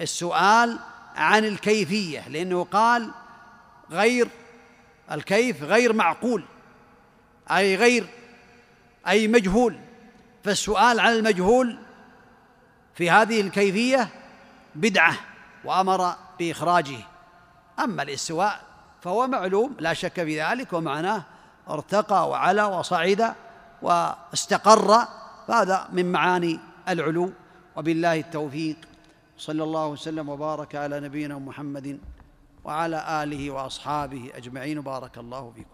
السؤال 0.00 0.78
عن 1.16 1.44
الكيفية 1.44 2.28
لأنه 2.28 2.64
قال 2.64 3.10
غير 3.90 4.28
الكيف 5.12 5.62
غير 5.62 5.92
معقول 5.92 6.44
أي 7.50 7.76
غير 7.76 8.06
أي 9.08 9.28
مجهول. 9.28 9.78
فالسؤال 10.44 11.00
عن 11.00 11.12
المجهول 11.12 11.78
في 12.94 13.10
هذه 13.10 13.40
الكيفية 13.40 14.08
بدعة 14.74 15.14
وأمر 15.64 16.14
بإخراجه. 16.38 16.98
أما 17.78 18.02
الاستواء 18.02 18.60
فهو 19.02 19.26
معلوم 19.26 19.76
لا 19.78 19.94
شك 19.94 20.24
في 20.24 20.42
ذلك 20.42 20.72
ومعناه 20.72 21.24
ارتقى 21.70 22.30
وعلى 22.30 22.64
وصعد 22.64 23.34
واستقر 23.82 25.06
فهذا 25.48 25.88
من 25.92 26.12
معاني 26.12 26.60
العلو. 26.88 27.32
وبالله 27.76 28.20
التوفيق. 28.20 28.76
صلى 29.38 29.62
الله 29.62 29.86
وسلم 29.86 30.28
وبارك 30.28 30.74
على 30.74 31.00
نبينا 31.00 31.38
محمد 31.38 31.98
وعلى 32.64 33.22
آله 33.22 33.50
وأصحابه 33.50 34.30
أجمعين. 34.34 34.80
بارك 34.80 35.18
الله 35.18 35.52
فيكم. 35.56 35.73